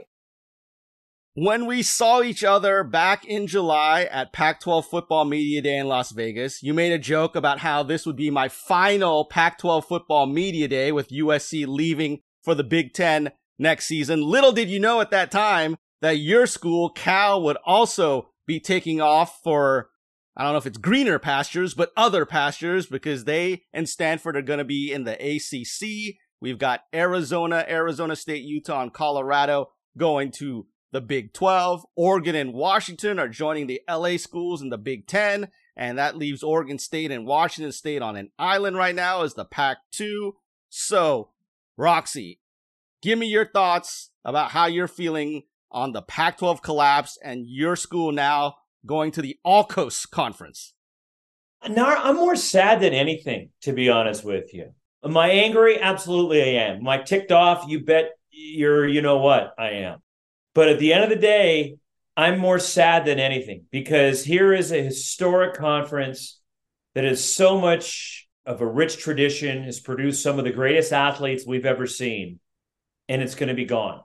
When 1.34 1.66
we 1.66 1.82
saw 1.82 2.22
each 2.22 2.42
other 2.42 2.82
back 2.82 3.26
in 3.26 3.46
July 3.46 4.04
at 4.04 4.32
Pac 4.32 4.60
12 4.60 4.86
Football 4.86 5.26
Media 5.26 5.60
Day 5.60 5.76
in 5.76 5.86
Las 5.86 6.10
Vegas, 6.10 6.62
you 6.62 6.72
made 6.72 6.92
a 6.92 6.98
joke 6.98 7.36
about 7.36 7.58
how 7.58 7.82
this 7.82 8.06
would 8.06 8.16
be 8.16 8.30
my 8.30 8.48
final 8.48 9.26
Pac 9.26 9.58
12 9.58 9.84
Football 9.84 10.24
Media 10.24 10.66
Day 10.66 10.92
with 10.92 11.10
USC 11.10 11.66
leaving 11.66 12.20
for 12.42 12.54
the 12.54 12.64
Big 12.64 12.94
Ten 12.94 13.32
next 13.58 13.84
season. 13.84 14.22
Little 14.22 14.52
did 14.52 14.70
you 14.70 14.80
know 14.80 15.02
at 15.02 15.10
that 15.10 15.30
time 15.30 15.76
that 16.00 16.16
your 16.16 16.46
school, 16.46 16.88
Cal, 16.88 17.42
would 17.42 17.58
also 17.66 18.29
be 18.50 18.58
taking 18.58 19.00
off 19.00 19.40
for, 19.44 19.90
I 20.36 20.42
don't 20.42 20.52
know 20.52 20.58
if 20.58 20.66
it's 20.66 20.76
greener 20.76 21.20
pastures, 21.20 21.72
but 21.72 21.92
other 21.96 22.26
pastures 22.26 22.86
because 22.86 23.22
they 23.22 23.62
and 23.72 23.88
Stanford 23.88 24.36
are 24.36 24.42
going 24.42 24.58
to 24.58 24.64
be 24.64 24.92
in 24.92 25.04
the 25.04 25.14
ACC. 25.14 26.16
We've 26.40 26.58
got 26.58 26.80
Arizona, 26.92 27.64
Arizona 27.68 28.16
State, 28.16 28.42
Utah, 28.42 28.82
and 28.82 28.92
Colorado 28.92 29.70
going 29.96 30.32
to 30.38 30.66
the 30.90 31.00
Big 31.00 31.32
12. 31.32 31.86
Oregon 31.94 32.34
and 32.34 32.52
Washington 32.52 33.20
are 33.20 33.28
joining 33.28 33.68
the 33.68 33.82
LA 33.88 34.16
schools 34.16 34.62
in 34.62 34.70
the 34.70 34.78
Big 34.78 35.06
10, 35.06 35.48
and 35.76 35.96
that 35.98 36.16
leaves 36.16 36.42
Oregon 36.42 36.80
State 36.80 37.12
and 37.12 37.26
Washington 37.26 37.70
State 37.70 38.02
on 38.02 38.16
an 38.16 38.32
island 38.36 38.76
right 38.76 38.96
now 38.96 39.22
as 39.22 39.34
the 39.34 39.44
Pac 39.44 39.76
2. 39.92 40.34
So, 40.68 41.30
Roxy, 41.76 42.40
give 43.00 43.16
me 43.16 43.28
your 43.28 43.46
thoughts 43.46 44.10
about 44.24 44.50
how 44.50 44.66
you're 44.66 44.88
feeling 44.88 45.44
on 45.70 45.92
the 45.92 46.02
Pac 46.02 46.38
12 46.38 46.62
collapse 46.62 47.18
and 47.22 47.46
your 47.46 47.76
school 47.76 48.12
now 48.12 48.56
going 48.86 49.10
to 49.12 49.22
the 49.22 49.38
All 49.44 49.64
Coast 49.64 50.10
Conference. 50.10 50.74
Nar, 51.68 51.96
I'm 51.96 52.16
more 52.16 52.36
sad 52.36 52.80
than 52.80 52.94
anything, 52.94 53.50
to 53.62 53.72
be 53.72 53.90
honest 53.90 54.24
with 54.24 54.54
you. 54.54 54.72
Am 55.04 55.16
I 55.16 55.30
angry? 55.30 55.80
Absolutely, 55.80 56.42
I 56.42 56.64
am. 56.64 56.78
Am 56.78 56.88
I 56.88 56.98
ticked 56.98 57.32
off? 57.32 57.64
You 57.68 57.84
bet 57.84 58.10
you're, 58.30 58.86
you 58.86 59.02
know 59.02 59.18
what, 59.18 59.54
I 59.58 59.70
am. 59.70 59.98
But 60.54 60.68
at 60.68 60.78
the 60.78 60.92
end 60.92 61.04
of 61.04 61.10
the 61.10 61.16
day, 61.16 61.76
I'm 62.16 62.38
more 62.38 62.58
sad 62.58 63.04
than 63.04 63.18
anything 63.18 63.64
because 63.70 64.24
here 64.24 64.52
is 64.52 64.72
a 64.72 64.82
historic 64.82 65.54
conference 65.54 66.40
that 66.94 67.04
is 67.04 67.24
so 67.24 67.60
much 67.60 68.28
of 68.44 68.60
a 68.60 68.66
rich 68.66 68.98
tradition, 68.98 69.62
has 69.62 69.80
produced 69.80 70.22
some 70.22 70.38
of 70.38 70.44
the 70.44 70.50
greatest 70.50 70.92
athletes 70.92 71.46
we've 71.46 71.66
ever 71.66 71.86
seen, 71.86 72.40
and 73.08 73.22
it's 73.22 73.34
going 73.34 73.48
to 73.48 73.54
be 73.54 73.64
gone. 73.64 74.00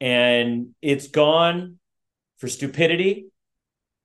And 0.00 0.74
it's 0.82 1.08
gone 1.08 1.78
for 2.38 2.48
stupidity. 2.48 3.28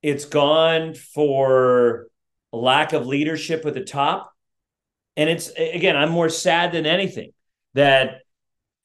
It's 0.02 0.26
gone 0.26 0.94
for 0.94 2.08
lack 2.52 2.94
of 2.94 3.08
leadership 3.08 3.66
at 3.66 3.74
the 3.74 3.84
top. 3.84 4.34
And 5.18 5.30
it's, 5.30 5.50
again, 5.50 5.96
I'm 5.96 6.12
more 6.12 6.30
sad 6.30 6.72
than 6.72 6.86
anything 6.86 7.32
that 7.74 8.22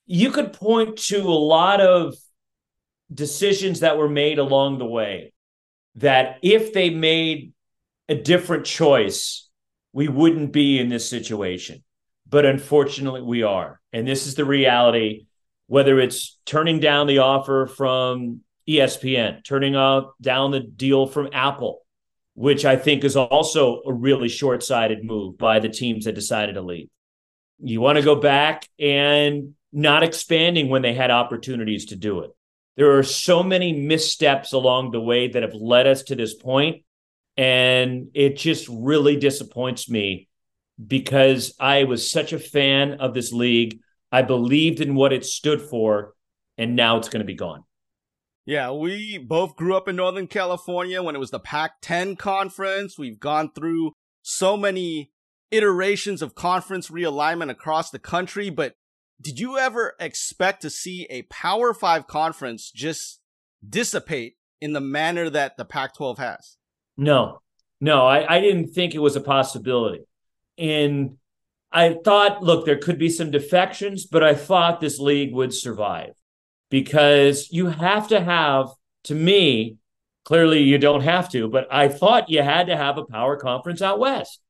you 0.06 0.30
could 0.30 0.52
point 0.52 0.96
to 0.96 1.18
a 1.18 1.30
lot 1.30 1.80
of 1.80 2.14
decisions 3.12 3.80
that 3.80 3.96
were 3.96 4.08
made 4.08 4.38
along 4.38 4.78
the 4.78 4.86
way 4.86 5.32
that 5.96 6.38
if 6.42 6.72
they 6.72 6.90
made 6.90 7.52
a 8.08 8.14
different 8.14 8.66
choice, 8.66 9.48
we 9.92 10.08
wouldn't 10.08 10.52
be 10.52 10.78
in 10.78 10.88
this 10.88 11.08
situation. 11.08 11.82
But 12.28 12.44
unfortunately, 12.44 13.22
we 13.22 13.42
are. 13.44 13.80
And 13.92 14.06
this 14.06 14.26
is 14.26 14.34
the 14.34 14.44
reality, 14.44 15.25
whether 15.66 15.98
it's 15.98 16.38
turning 16.46 16.80
down 16.80 17.06
the 17.06 17.18
offer 17.18 17.66
from 17.66 18.40
ESPN, 18.68 19.44
turning 19.44 19.72
down 20.20 20.50
the 20.50 20.60
deal 20.60 21.06
from 21.06 21.28
Apple, 21.32 21.80
which 22.34 22.64
I 22.64 22.76
think 22.76 23.04
is 23.04 23.16
also 23.16 23.82
a 23.86 23.92
really 23.92 24.28
short 24.28 24.62
sighted 24.62 25.04
move 25.04 25.38
by 25.38 25.58
the 25.58 25.68
teams 25.68 26.04
that 26.04 26.14
decided 26.14 26.54
to 26.54 26.62
leave. 26.62 26.88
You 27.58 27.80
want 27.80 27.96
to 27.96 28.04
go 28.04 28.16
back 28.16 28.68
and 28.78 29.54
not 29.72 30.02
expanding 30.02 30.68
when 30.68 30.82
they 30.82 30.94
had 30.94 31.10
opportunities 31.10 31.86
to 31.86 31.96
do 31.96 32.20
it. 32.20 32.30
There 32.76 32.98
are 32.98 33.02
so 33.02 33.42
many 33.42 33.72
missteps 33.72 34.52
along 34.52 34.90
the 34.90 35.00
way 35.00 35.28
that 35.28 35.42
have 35.42 35.54
led 35.54 35.86
us 35.86 36.02
to 36.04 36.14
this 36.14 36.34
point, 36.34 36.84
and 37.36 38.08
it 38.12 38.36
just 38.36 38.68
really 38.68 39.16
disappoints 39.16 39.88
me 39.88 40.28
because 40.84 41.54
I 41.58 41.84
was 41.84 42.10
such 42.10 42.34
a 42.34 42.38
fan 42.38 42.94
of 43.00 43.14
this 43.14 43.32
league. 43.32 43.80
I 44.12 44.22
believed 44.22 44.80
in 44.80 44.94
what 44.94 45.12
it 45.12 45.24
stood 45.24 45.60
for, 45.60 46.14
and 46.56 46.76
now 46.76 46.96
it's 46.96 47.08
going 47.08 47.20
to 47.20 47.26
be 47.26 47.34
gone. 47.34 47.64
Yeah, 48.44 48.70
we 48.70 49.18
both 49.18 49.56
grew 49.56 49.76
up 49.76 49.88
in 49.88 49.96
Northern 49.96 50.28
California 50.28 51.02
when 51.02 51.16
it 51.16 51.18
was 51.18 51.32
the 51.32 51.40
Pac 51.40 51.80
10 51.82 52.14
conference. 52.14 52.96
We've 52.96 53.18
gone 53.18 53.50
through 53.52 53.92
so 54.22 54.56
many 54.56 55.10
iterations 55.50 56.22
of 56.22 56.36
conference 56.36 56.88
realignment 56.88 57.50
across 57.50 57.90
the 57.90 57.98
country, 57.98 58.50
but 58.50 58.74
did 59.20 59.40
you 59.40 59.58
ever 59.58 59.94
expect 59.98 60.62
to 60.62 60.70
see 60.70 61.06
a 61.10 61.22
Power 61.22 61.74
5 61.74 62.06
conference 62.06 62.70
just 62.70 63.20
dissipate 63.68 64.36
in 64.60 64.72
the 64.72 64.80
manner 64.80 65.28
that 65.30 65.56
the 65.56 65.64
Pac 65.64 65.96
12 65.96 66.18
has? 66.18 66.56
No, 66.96 67.40
no, 67.80 68.06
I, 68.06 68.36
I 68.36 68.40
didn't 68.40 68.68
think 68.68 68.94
it 68.94 69.00
was 69.00 69.16
a 69.16 69.20
possibility. 69.20 70.04
And 70.56 71.16
I 71.76 71.92
thought, 71.92 72.42
look, 72.42 72.64
there 72.64 72.78
could 72.78 72.98
be 72.98 73.10
some 73.10 73.30
defections, 73.30 74.06
but 74.06 74.22
I 74.22 74.34
thought 74.34 74.80
this 74.80 74.98
league 74.98 75.34
would 75.34 75.52
survive 75.52 76.14
because 76.70 77.52
you 77.52 77.66
have 77.66 78.08
to 78.08 78.18
have, 78.18 78.70
to 79.04 79.14
me, 79.14 79.76
clearly 80.24 80.62
you 80.62 80.78
don't 80.78 81.02
have 81.02 81.30
to, 81.32 81.48
but 81.48 81.68
I 81.70 81.88
thought 81.88 82.30
you 82.30 82.42
had 82.42 82.68
to 82.68 82.76
have 82.78 82.96
a 82.96 83.04
power 83.04 83.36
conference 83.36 83.82
out 83.82 83.98
west. 83.98 84.40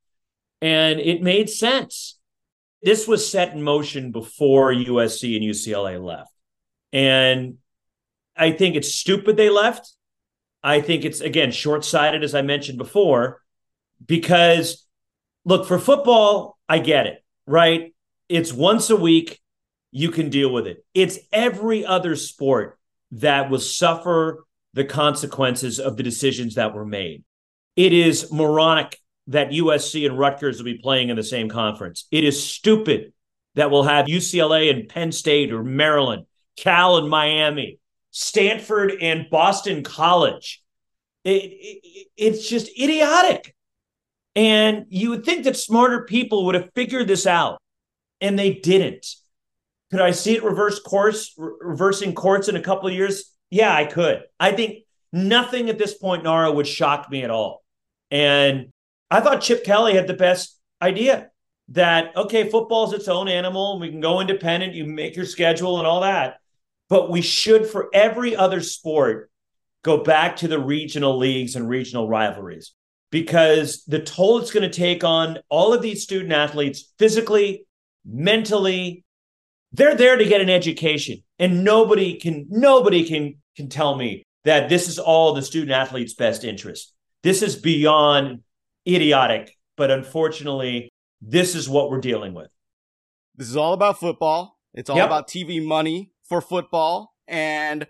And 0.61 1.01
it 1.01 1.21
made 1.21 1.49
sense. 1.49 2.17
This 2.81 3.09
was 3.09 3.29
set 3.29 3.51
in 3.51 3.61
motion 3.61 4.13
before 4.13 4.71
USC 4.71 5.35
and 5.35 5.43
UCLA 5.43 6.01
left. 6.01 6.31
And 6.93 7.57
I 8.37 8.51
think 8.51 8.77
it's 8.77 8.95
stupid 8.95 9.35
they 9.35 9.49
left. 9.49 9.91
I 10.63 10.79
think 10.79 11.03
it's, 11.03 11.19
again, 11.19 11.51
short 11.51 11.83
sighted, 11.83 12.23
as 12.23 12.33
I 12.33 12.41
mentioned 12.41 12.77
before, 12.77 13.41
because 14.03 14.87
look, 15.43 15.67
for 15.67 15.77
football, 15.77 16.56
I 16.69 16.79
get 16.79 17.07
it, 17.07 17.23
right? 17.45 17.93
It's 18.29 18.53
once 18.53 18.89
a 18.89 18.95
week, 18.95 19.39
you 19.91 20.11
can 20.11 20.29
deal 20.29 20.51
with 20.51 20.67
it. 20.67 20.85
It's 20.93 21.17
every 21.31 21.85
other 21.85 22.15
sport 22.15 22.77
that 23.11 23.49
will 23.49 23.59
suffer 23.59 24.45
the 24.73 24.85
consequences 24.85 25.79
of 25.79 25.97
the 25.97 26.03
decisions 26.03 26.55
that 26.55 26.75
were 26.75 26.85
made. 26.85 27.23
It 27.75 27.93
is 27.93 28.31
moronic 28.31 28.99
that 29.27 29.51
USC 29.51 30.05
and 30.05 30.17
Rutgers 30.17 30.57
will 30.57 30.65
be 30.65 30.77
playing 30.77 31.09
in 31.09 31.15
the 31.15 31.23
same 31.23 31.49
conference. 31.49 32.07
It 32.11 32.23
is 32.23 32.43
stupid 32.43 33.13
that 33.55 33.71
we'll 33.71 33.83
have 33.83 34.05
UCLA 34.05 34.69
and 34.69 34.87
Penn 34.87 35.11
State 35.11 35.51
or 35.51 35.63
Maryland, 35.63 36.25
Cal 36.57 36.97
and 36.97 37.09
Miami, 37.09 37.79
Stanford 38.11 38.93
and 39.01 39.29
Boston 39.29 39.83
College. 39.83 40.61
It, 41.23 41.43
it, 41.43 42.07
it's 42.15 42.47
just 42.47 42.69
idiotic. 42.79 43.55
And 44.37 44.85
you 44.89 45.09
would 45.09 45.25
think 45.25 45.45
that 45.45 45.57
smarter 45.57 46.03
people 46.03 46.45
would 46.45 46.53
have 46.53 46.69
figured 46.75 47.07
this 47.07 47.25
out, 47.25 47.59
and 48.21 48.37
they 48.37 48.53
didn't. 48.53 49.07
Could 49.89 49.99
I 49.99 50.11
see 50.11 50.35
it 50.35 50.43
reverse 50.43 50.79
course, 50.79 51.33
re- 51.39 51.53
reversing 51.59 52.13
course 52.13 52.47
in 52.47 52.55
a 52.55 52.61
couple 52.61 52.87
of 52.87 52.93
years? 52.93 53.33
Yeah, 53.49 53.73
I 53.73 53.85
could. 53.85 54.21
I 54.39 54.51
think 54.51 54.83
nothing 55.11 55.71
at 55.71 55.79
this 55.79 55.97
point, 55.97 56.23
Nara, 56.23 56.51
would 56.51 56.67
shock 56.67 57.09
me 57.09 57.23
at 57.23 57.31
all. 57.31 57.63
And 58.11 58.67
I 59.09 59.21
thought 59.21 59.41
Chip 59.41 59.63
Kelly 59.63 59.95
had 59.95 60.05
the 60.05 60.13
best 60.13 60.59
idea 60.83 61.31
that, 61.69 62.15
okay, 62.15 62.47
football 62.47 62.85
is 62.85 62.93
its 62.93 63.07
own 63.07 63.27
animal. 63.27 63.79
We 63.79 63.89
can 63.89 64.01
go 64.01 64.21
independent. 64.21 64.75
You 64.75 64.85
make 64.85 65.15
your 65.15 65.25
schedule 65.25 65.79
and 65.79 65.87
all 65.87 66.01
that. 66.01 66.37
But 66.89 67.09
we 67.09 67.23
should, 67.23 67.65
for 67.65 67.89
every 67.91 68.35
other 68.35 68.61
sport, 68.61 69.31
go 69.81 70.03
back 70.03 70.35
to 70.37 70.47
the 70.47 70.59
regional 70.59 71.17
leagues 71.17 71.55
and 71.55 71.67
regional 71.67 72.07
rivalries 72.07 72.75
because 73.11 73.83
the 73.85 73.99
toll 73.99 74.39
it's 74.39 74.51
going 74.51 74.69
to 74.69 74.75
take 74.75 75.03
on 75.03 75.39
all 75.49 75.73
of 75.73 75.81
these 75.81 76.03
student 76.03 76.33
athletes 76.33 76.93
physically, 76.99 77.65
mentally, 78.05 79.03
they're 79.71 79.95
there 79.95 80.17
to 80.17 80.25
get 80.25 80.41
an 80.41 80.49
education. 80.49 81.23
And 81.39 81.63
nobody 81.63 82.15
can 82.19 82.47
nobody 82.49 83.03
can 83.07 83.35
can 83.55 83.69
tell 83.69 83.95
me 83.95 84.23
that 84.43 84.69
this 84.69 84.87
is 84.87 84.97
all 84.99 85.33
the 85.33 85.41
student 85.41 85.71
athlete's 85.71 86.13
best 86.13 86.43
interest. 86.43 86.93
This 87.23 87.41
is 87.41 87.55
beyond 87.55 88.41
idiotic, 88.87 89.51
but 89.75 89.91
unfortunately, 89.91 90.89
this 91.21 91.55
is 91.55 91.67
what 91.67 91.89
we're 91.89 91.99
dealing 91.99 92.33
with. 92.33 92.47
This 93.35 93.49
is 93.49 93.57
all 93.57 93.73
about 93.73 93.99
football. 93.99 94.57
It's 94.73 94.89
all 94.89 94.97
Yep. 94.97 95.05
about 95.07 95.27
TV 95.27 95.59
money 95.59 96.11
for 96.23 96.41
football. 96.41 97.13
And 97.27 97.87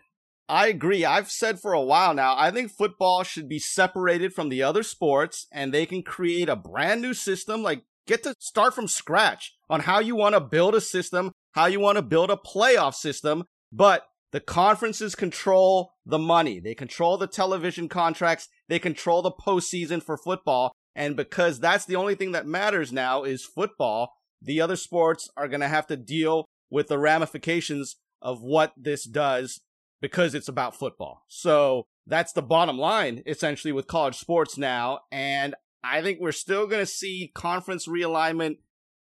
I 0.49 0.67
agree. 0.67 1.03
I've 1.03 1.29
said 1.29 1.60
for 1.60 1.73
a 1.73 1.81
while 1.81 2.13
now, 2.13 2.33
I 2.38 2.51
think 2.51 2.71
football 2.71 3.23
should 3.23 3.49
be 3.49 3.60
separated 3.60 4.33
from 4.33 4.49
the 4.49 4.63
other 4.63 4.83
sports 4.83 5.47
and 5.51 5.73
they 5.73 5.86
can 5.86 6.03
create 6.03 6.47
a 6.47 6.55
brand 6.55 7.01
new 7.01 7.13
system. 7.13 7.63
Like 7.63 7.83
get 8.05 8.23
to 8.23 8.33
start 8.39 8.73
from 8.73 8.88
scratch 8.88 9.55
on 9.69 9.81
how 9.81 9.99
you 9.99 10.15
want 10.15 10.36
to 10.36 10.41
build 10.41 10.73
a 10.73 10.81
system, 10.81 11.33
how 11.51 11.65
you 11.65 11.79
want 11.79 11.97
to 11.97 12.01
build 12.01 12.31
a 12.31 12.38
playoff 12.38 12.93
system. 12.93 13.43
But 13.73 14.07
the 14.31 14.39
conferences 14.39 15.15
control 15.15 15.91
the 16.05 16.19
money. 16.19 16.60
They 16.62 16.75
control 16.75 17.17
the 17.17 17.27
television 17.27 17.89
contracts. 17.89 18.47
They 18.69 18.79
control 18.79 19.21
the 19.21 19.31
postseason 19.31 20.01
for 20.01 20.17
football. 20.17 20.71
And 20.95 21.15
because 21.15 21.60
that's 21.60 21.86
the 21.86 21.97
only 21.97 22.15
thing 22.15 22.31
that 22.31 22.47
matters 22.47 22.93
now 22.93 23.23
is 23.23 23.45
football, 23.45 24.13
the 24.41 24.62
other 24.62 24.77
sports 24.77 25.29
are 25.36 25.47
going 25.47 25.62
to 25.62 25.67
have 25.67 25.88
to 25.88 25.97
deal 25.97 26.45
with 26.69 26.88
the 26.88 26.97
ramifications 26.97 27.97
of 28.21 28.41
what 28.41 28.73
this 28.77 29.03
does 29.05 29.60
because 30.01 30.36
it's 30.36 30.47
about 30.47 30.75
football. 30.75 31.23
So 31.27 31.88
that's 32.05 32.33
the 32.33 32.41
bottom 32.41 32.77
line 32.77 33.23
essentially 33.25 33.71
with 33.71 33.88
college 33.88 34.17
sports 34.17 34.57
now. 34.57 34.99
And 35.12 35.55
I 35.83 36.01
think 36.01 36.19
we're 36.19 36.31
still 36.31 36.67
going 36.67 36.81
to 36.81 36.91
see 36.91 37.31
conference 37.33 37.88
realignment 37.88 38.57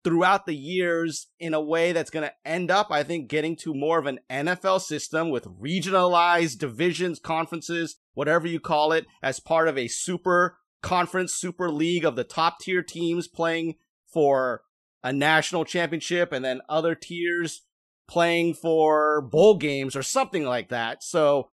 throughout 0.03 0.45
the 0.45 0.55
years 0.55 1.27
in 1.39 1.53
a 1.53 1.61
way 1.61 1.91
that's 1.91 2.09
going 2.09 2.27
to 2.27 2.33
end 2.45 2.71
up, 2.71 2.87
I 2.89 3.03
think, 3.03 3.27
getting 3.27 3.55
to 3.57 3.73
more 3.73 3.99
of 3.99 4.05
an 4.05 4.19
NFL 4.29 4.81
system 4.81 5.29
with 5.29 5.45
regionalized 5.45 6.57
divisions, 6.57 7.19
conferences, 7.19 7.97
whatever 8.13 8.47
you 8.47 8.59
call 8.59 8.93
it, 8.93 9.05
as 9.21 9.39
part 9.39 9.67
of 9.67 9.77
a 9.77 9.87
super 9.87 10.57
conference, 10.81 11.33
super 11.33 11.69
league 11.69 12.05
of 12.05 12.15
the 12.15 12.23
top 12.23 12.59
tier 12.59 12.81
teams 12.81 13.27
playing 13.27 13.75
for 14.07 14.63
a 15.03 15.11
national 15.11 15.65
championship 15.65 16.31
and 16.31 16.43
then 16.43 16.61
other 16.69 16.95
tiers 16.95 17.63
playing 18.09 18.55
for 18.55 19.21
bowl 19.21 19.55
games 19.57 19.95
or 19.95 20.03
something 20.03 20.43
like 20.43 20.69
that. 20.69 21.03
So 21.03 21.49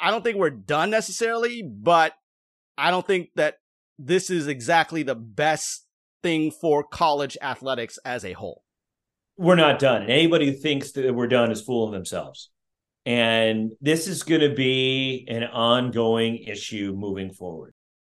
I 0.00 0.10
don't 0.10 0.24
think 0.24 0.38
we're 0.38 0.50
done 0.50 0.90
necessarily, 0.90 1.62
but 1.62 2.14
I 2.76 2.90
don't 2.90 3.06
think 3.06 3.28
that 3.36 3.56
this 3.98 4.30
is 4.30 4.46
exactly 4.46 5.02
the 5.02 5.14
best 5.14 5.86
thing 6.22 6.50
for 6.50 6.82
college 6.82 7.36
athletics 7.42 7.98
as 8.04 8.24
a 8.24 8.32
whole. 8.32 8.62
We're 9.36 9.56
not 9.56 9.78
done. 9.78 10.02
And 10.02 10.10
anybody 10.10 10.46
who 10.46 10.52
thinks 10.52 10.92
that 10.92 11.14
we're 11.14 11.28
done 11.28 11.52
is 11.52 11.62
fooling 11.62 11.92
themselves. 11.92 12.50
And 13.06 13.72
this 13.80 14.08
is 14.08 14.22
going 14.22 14.40
to 14.40 14.54
be 14.54 15.26
an 15.28 15.44
ongoing 15.44 16.38
issue 16.38 16.94
moving 16.96 17.32
forward. 17.32 17.72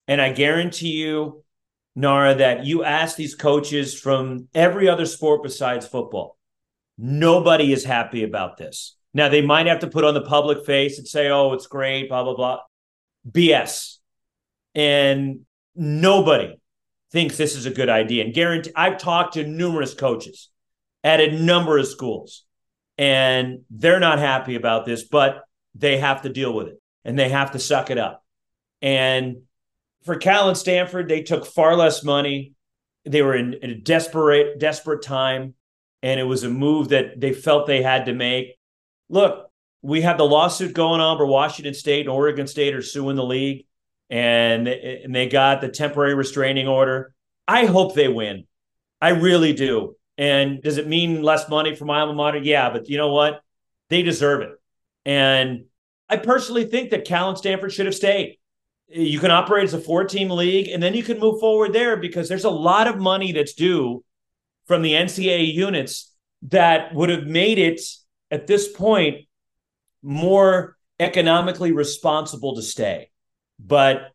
And 0.08 0.20
I 0.20 0.32
guarantee 0.32 0.94
you, 0.94 1.44
Nara, 1.96 2.36
that 2.36 2.66
you 2.66 2.84
ask 2.84 3.16
these 3.16 3.36
coaches 3.36 3.98
from 3.98 4.48
every 4.54 4.90
other 4.90 5.06
sport 5.06 5.44
besides 5.44 5.88
football, 5.88 6.38
nobody 7.02 7.74
is 7.74 7.84
happy 7.84 8.24
about 8.24 8.58
this. 8.58 8.96
Now, 9.14 9.28
they 9.28 9.42
might 9.42 9.66
have 9.66 9.80
to 9.80 9.88
put 9.88 10.06
on 10.06 10.14
the 10.14 10.22
public 10.22 10.66
face 10.66 10.98
and 10.98 11.08
say, 11.08 11.30
oh, 11.30 11.54
it's 11.54 11.68
great, 11.68 12.08
blah, 12.08 12.24
blah, 12.24 12.36
blah. 12.36 12.60
BS. 13.30 13.98
And 14.74 15.42
nobody 15.76 16.56
thinks 17.12 17.36
this 17.36 17.56
is 17.56 17.66
a 17.66 17.72
good 17.72 17.90
idea. 17.90 18.24
And 18.24 18.34
guarantee, 18.34 18.72
I've 18.76 18.98
talked 18.98 19.34
to 19.34 19.46
numerous 19.46 19.94
coaches 19.94 20.50
at 21.04 21.20
a 21.20 21.38
number 21.38 21.78
of 21.78 21.88
schools, 21.88 22.46
and 22.98 23.62
they're 23.70 24.00
not 24.00 24.20
happy 24.20 24.56
about 24.56 24.86
this, 24.86 25.04
but 25.04 25.44
they 25.76 25.98
have 25.98 26.22
to 26.22 26.30
deal 26.30 26.54
with 26.54 26.68
it 26.68 26.82
and 27.04 27.18
they 27.18 27.30
have 27.30 27.52
to 27.52 27.60
suck 27.60 27.90
it 27.90 27.98
up. 27.98 28.24
And 28.82 29.44
for 30.06 30.16
Cal 30.16 30.48
and 30.50 30.58
Stanford, 30.58 31.10
they 31.10 31.24
took 31.24 31.46
far 31.46 31.76
less 31.76 32.04
money. 32.04 32.54
They 33.06 33.22
were 33.22 33.36
in, 33.36 33.54
in 33.54 33.72
a 33.72 33.76
desperate, 33.76 34.60
desperate 34.60 35.02
time, 35.04 35.56
and 36.04 36.20
it 36.20 36.24
was 36.24 36.44
a 36.44 36.50
move 36.50 36.90
that 36.90 37.20
they 37.20 37.34
felt 37.34 37.68
they 37.68 37.82
had 37.82 38.06
to 38.06 38.14
make. 38.14 38.58
Look, 39.10 39.50
we 39.82 40.02
have 40.02 40.18
the 40.18 40.26
lawsuit 40.26 40.74
going 40.74 41.02
on 41.02 41.18
where 41.18 41.28
Washington 41.28 41.74
State 41.74 42.02
and 42.02 42.10
Oregon 42.10 42.48
State 42.48 42.76
are 42.76 42.82
suing 42.82 43.16
the 43.16 43.24
league, 43.24 43.66
and, 44.10 44.68
and 44.68 45.14
they 45.14 45.28
got 45.28 45.62
the 45.62 45.70
temporary 45.70 46.14
restraining 46.14 46.68
order. 46.68 47.14
I 47.48 47.66
hope 47.66 47.96
they 47.96 48.08
win. 48.08 48.46
I 49.02 49.10
really 49.10 49.54
do. 49.54 49.96
And 50.18 50.62
does 50.62 50.78
it 50.78 50.88
mean 50.88 51.24
less 51.24 51.50
money 51.50 51.76
for 51.76 51.86
my 51.86 52.02
alma 52.02 52.14
mater? 52.14 52.38
Yeah, 52.38 52.70
but 52.70 52.90
you 52.90 52.98
know 52.98 53.12
what? 53.12 53.42
They 53.90 54.04
deserve 54.04 54.42
it. 54.42 54.52
And 55.06 55.66
I 56.10 56.18
personally 56.18 56.66
think 56.66 56.92
that 56.92 57.06
Cal 57.06 57.30
and 57.30 57.38
Stanford 57.38 57.74
should 57.74 57.88
have 57.88 57.96
stayed. 57.96 58.38
You 58.88 59.20
can 59.20 59.32
operate 59.32 59.64
as 59.64 59.74
a 59.74 59.80
four 59.80 60.04
team 60.04 60.30
league 60.30 60.68
and 60.68 60.84
then 60.84 60.94
you 60.94 61.02
can 61.02 61.20
move 61.20 61.40
forward 61.40 61.74
there 61.74 61.96
because 61.96 62.28
there's 62.28 62.44
a 62.44 62.50
lot 62.50 62.88
of 62.88 63.00
money 63.00 63.32
that's 63.32 63.54
due 63.54 64.04
from 64.68 64.82
the 64.82 64.94
NCAA 64.94 65.54
units 65.54 66.14
that 66.44 66.94
would 66.94 67.10
have 67.10 67.26
made 67.26 67.60
it 67.60 67.82
at 68.30 68.48
this 68.48 68.72
point 68.72 69.26
more 70.02 70.78
economically 71.00 71.72
responsible 71.72 72.56
to 72.56 72.62
stay. 72.62 73.10
But 73.60 74.12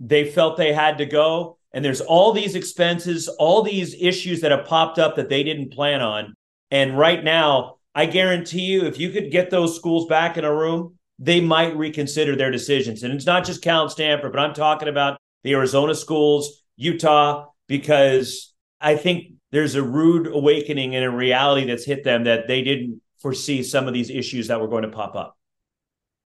they 0.00 0.30
felt 0.30 0.56
they 0.56 0.72
had 0.72 0.98
to 0.98 1.06
go. 1.06 1.56
and 1.70 1.84
there's 1.84 2.00
all 2.00 2.32
these 2.32 2.54
expenses, 2.54 3.28
all 3.28 3.62
these 3.62 3.94
issues 4.00 4.40
that 4.40 4.50
have 4.50 4.64
popped 4.64 4.98
up 4.98 5.16
that 5.16 5.28
they 5.28 5.42
didn't 5.42 5.72
plan 5.72 6.00
on. 6.00 6.34
And 6.70 6.96
right 6.96 7.22
now, 7.22 7.76
I 7.94 8.06
guarantee 8.06 8.62
you, 8.62 8.86
if 8.86 8.98
you 8.98 9.10
could 9.10 9.30
get 9.30 9.50
those 9.50 9.76
schools 9.76 10.06
back 10.06 10.38
in 10.38 10.44
a 10.44 10.54
room, 10.54 10.96
they 11.18 11.40
might 11.40 11.76
reconsider 11.76 12.36
their 12.36 12.50
decisions. 12.50 13.02
And 13.02 13.12
it's 13.12 13.26
not 13.26 13.44
just 13.44 13.62
Cal 13.62 13.82
and 13.82 13.90
Stanford, 13.90 14.32
but 14.32 14.40
I'm 14.40 14.54
talking 14.54 14.88
about 14.88 15.18
the 15.42 15.52
Arizona 15.52 15.94
schools, 15.94 16.62
Utah, 16.76 17.46
because 17.66 18.54
I 18.80 18.96
think 18.96 19.32
there's 19.50 19.74
a 19.74 19.82
rude 19.82 20.26
awakening 20.26 20.94
and 20.94 21.04
a 21.04 21.10
reality 21.10 21.66
that's 21.66 21.84
hit 21.84 22.04
them 22.04 22.24
that 22.24 22.48
they 22.48 22.62
didn't 22.62 23.00
foresee 23.18 23.62
some 23.62 23.88
of 23.88 23.94
these 23.94 24.10
issues 24.10 24.48
that 24.48 24.60
were 24.60 24.68
going 24.68 24.82
to 24.82 24.88
pop 24.88 25.14
up. 25.14 25.36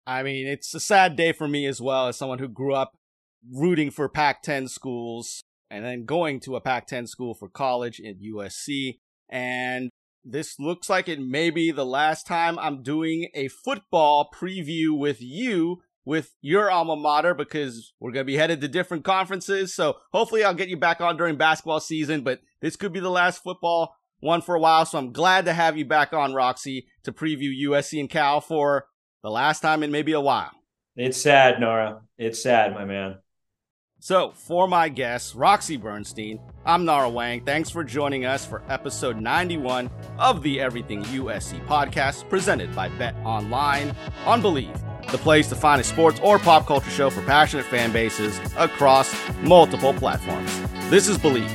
I 0.05 0.23
mean, 0.23 0.47
it's 0.47 0.73
a 0.73 0.79
sad 0.79 1.15
day 1.15 1.31
for 1.31 1.47
me 1.47 1.65
as 1.65 1.79
well 1.81 2.07
as 2.07 2.17
someone 2.17 2.39
who 2.39 2.47
grew 2.47 2.73
up 2.73 2.97
rooting 3.51 3.91
for 3.91 4.09
Pac 4.09 4.41
10 4.41 4.67
schools 4.67 5.43
and 5.69 5.85
then 5.85 6.05
going 6.05 6.39
to 6.41 6.55
a 6.55 6.61
Pac 6.61 6.87
10 6.87 7.07
school 7.07 7.33
for 7.33 7.47
college 7.47 7.99
in 7.99 8.17
USC. 8.17 8.99
And 9.29 9.89
this 10.25 10.59
looks 10.59 10.89
like 10.89 11.07
it 11.07 11.19
may 11.19 11.49
be 11.49 11.71
the 11.71 11.85
last 11.85 12.27
time 12.27 12.59
I'm 12.59 12.83
doing 12.83 13.29
a 13.33 13.47
football 13.47 14.29
preview 14.33 14.97
with 14.97 15.21
you 15.21 15.81
with 16.05 16.33
your 16.41 16.71
alma 16.71 16.95
mater 16.95 17.33
because 17.33 17.93
we're 17.99 18.11
going 18.11 18.25
to 18.25 18.31
be 18.31 18.37
headed 18.37 18.61
to 18.61 18.67
different 18.67 19.03
conferences. 19.03 19.73
So 19.73 19.97
hopefully 20.11 20.43
I'll 20.43 20.53
get 20.53 20.69
you 20.69 20.77
back 20.77 21.01
on 21.01 21.17
during 21.17 21.35
basketball 21.35 21.79
season, 21.79 22.21
but 22.21 22.39
this 22.61 22.75
could 22.75 22.93
be 22.93 22.99
the 22.99 23.09
last 23.09 23.43
football 23.43 23.95
one 24.19 24.41
for 24.41 24.55
a 24.55 24.59
while. 24.59 24.85
So 24.85 24.97
I'm 24.97 25.11
glad 25.11 25.45
to 25.45 25.53
have 25.53 25.77
you 25.77 25.85
back 25.85 26.13
on, 26.13 26.33
Roxy, 26.33 26.87
to 27.03 27.11
preview 27.11 27.51
USC 27.67 27.99
and 27.99 28.09
Cal 28.09 28.41
for 28.41 28.87
the 29.23 29.29
last 29.29 29.61
time 29.61 29.83
in 29.83 29.91
maybe 29.91 30.13
a 30.13 30.21
while. 30.21 30.51
It's 30.95 31.21
sad, 31.21 31.59
Nora. 31.59 32.01
It's 32.17 32.41
sad, 32.41 32.73
my 32.73 32.85
man. 32.85 33.17
So, 34.03 34.31
for 34.31 34.67
my 34.67 34.89
guest, 34.89 35.35
Roxy 35.35 35.77
Bernstein, 35.77 36.39
I'm 36.65 36.85
Nara 36.85 37.07
Weng. 37.07 37.45
Thanks 37.45 37.69
for 37.69 37.83
joining 37.83 38.25
us 38.25 38.43
for 38.43 38.63
episode 38.67 39.21
91 39.21 39.91
of 40.17 40.41
the 40.41 40.59
Everything 40.59 41.03
USC 41.03 41.63
podcast 41.67 42.27
presented 42.27 42.75
by 42.75 42.89
BetOnline 42.89 43.95
on 44.25 44.41
Bleav, 44.41 44.90
the 45.07 45.17
place 45.17 45.47
to 45.49 45.55
find 45.55 45.81
a 45.81 45.83
sports 45.83 46.19
or 46.21 46.39
pop 46.39 46.65
culture 46.65 46.89
show 46.89 47.09
for 47.09 47.21
passionate 47.23 47.65
fan 47.65 47.91
bases 47.91 48.39
across 48.57 49.13
multiple 49.41 49.93
platforms. 49.93 50.61
This 50.89 51.07
is 51.07 51.17
Bleav. 51.17 51.49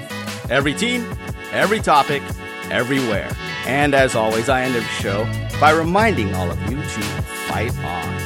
Every 0.51 0.75
team, 0.75 1.07
every 1.53 1.81
topic, 1.81 2.23
everywhere. 2.71 3.31
And 3.67 3.95
as 3.95 4.15
always, 4.15 4.49
I 4.49 4.63
end 4.63 4.77
every 4.77 4.89
show 4.89 5.25
by 5.61 5.73
reminding 5.73 6.35
all 6.35 6.51
of 6.51 6.61
you 6.71 6.77
to 6.77 7.03
fight 7.49 7.77
on. 7.79 8.26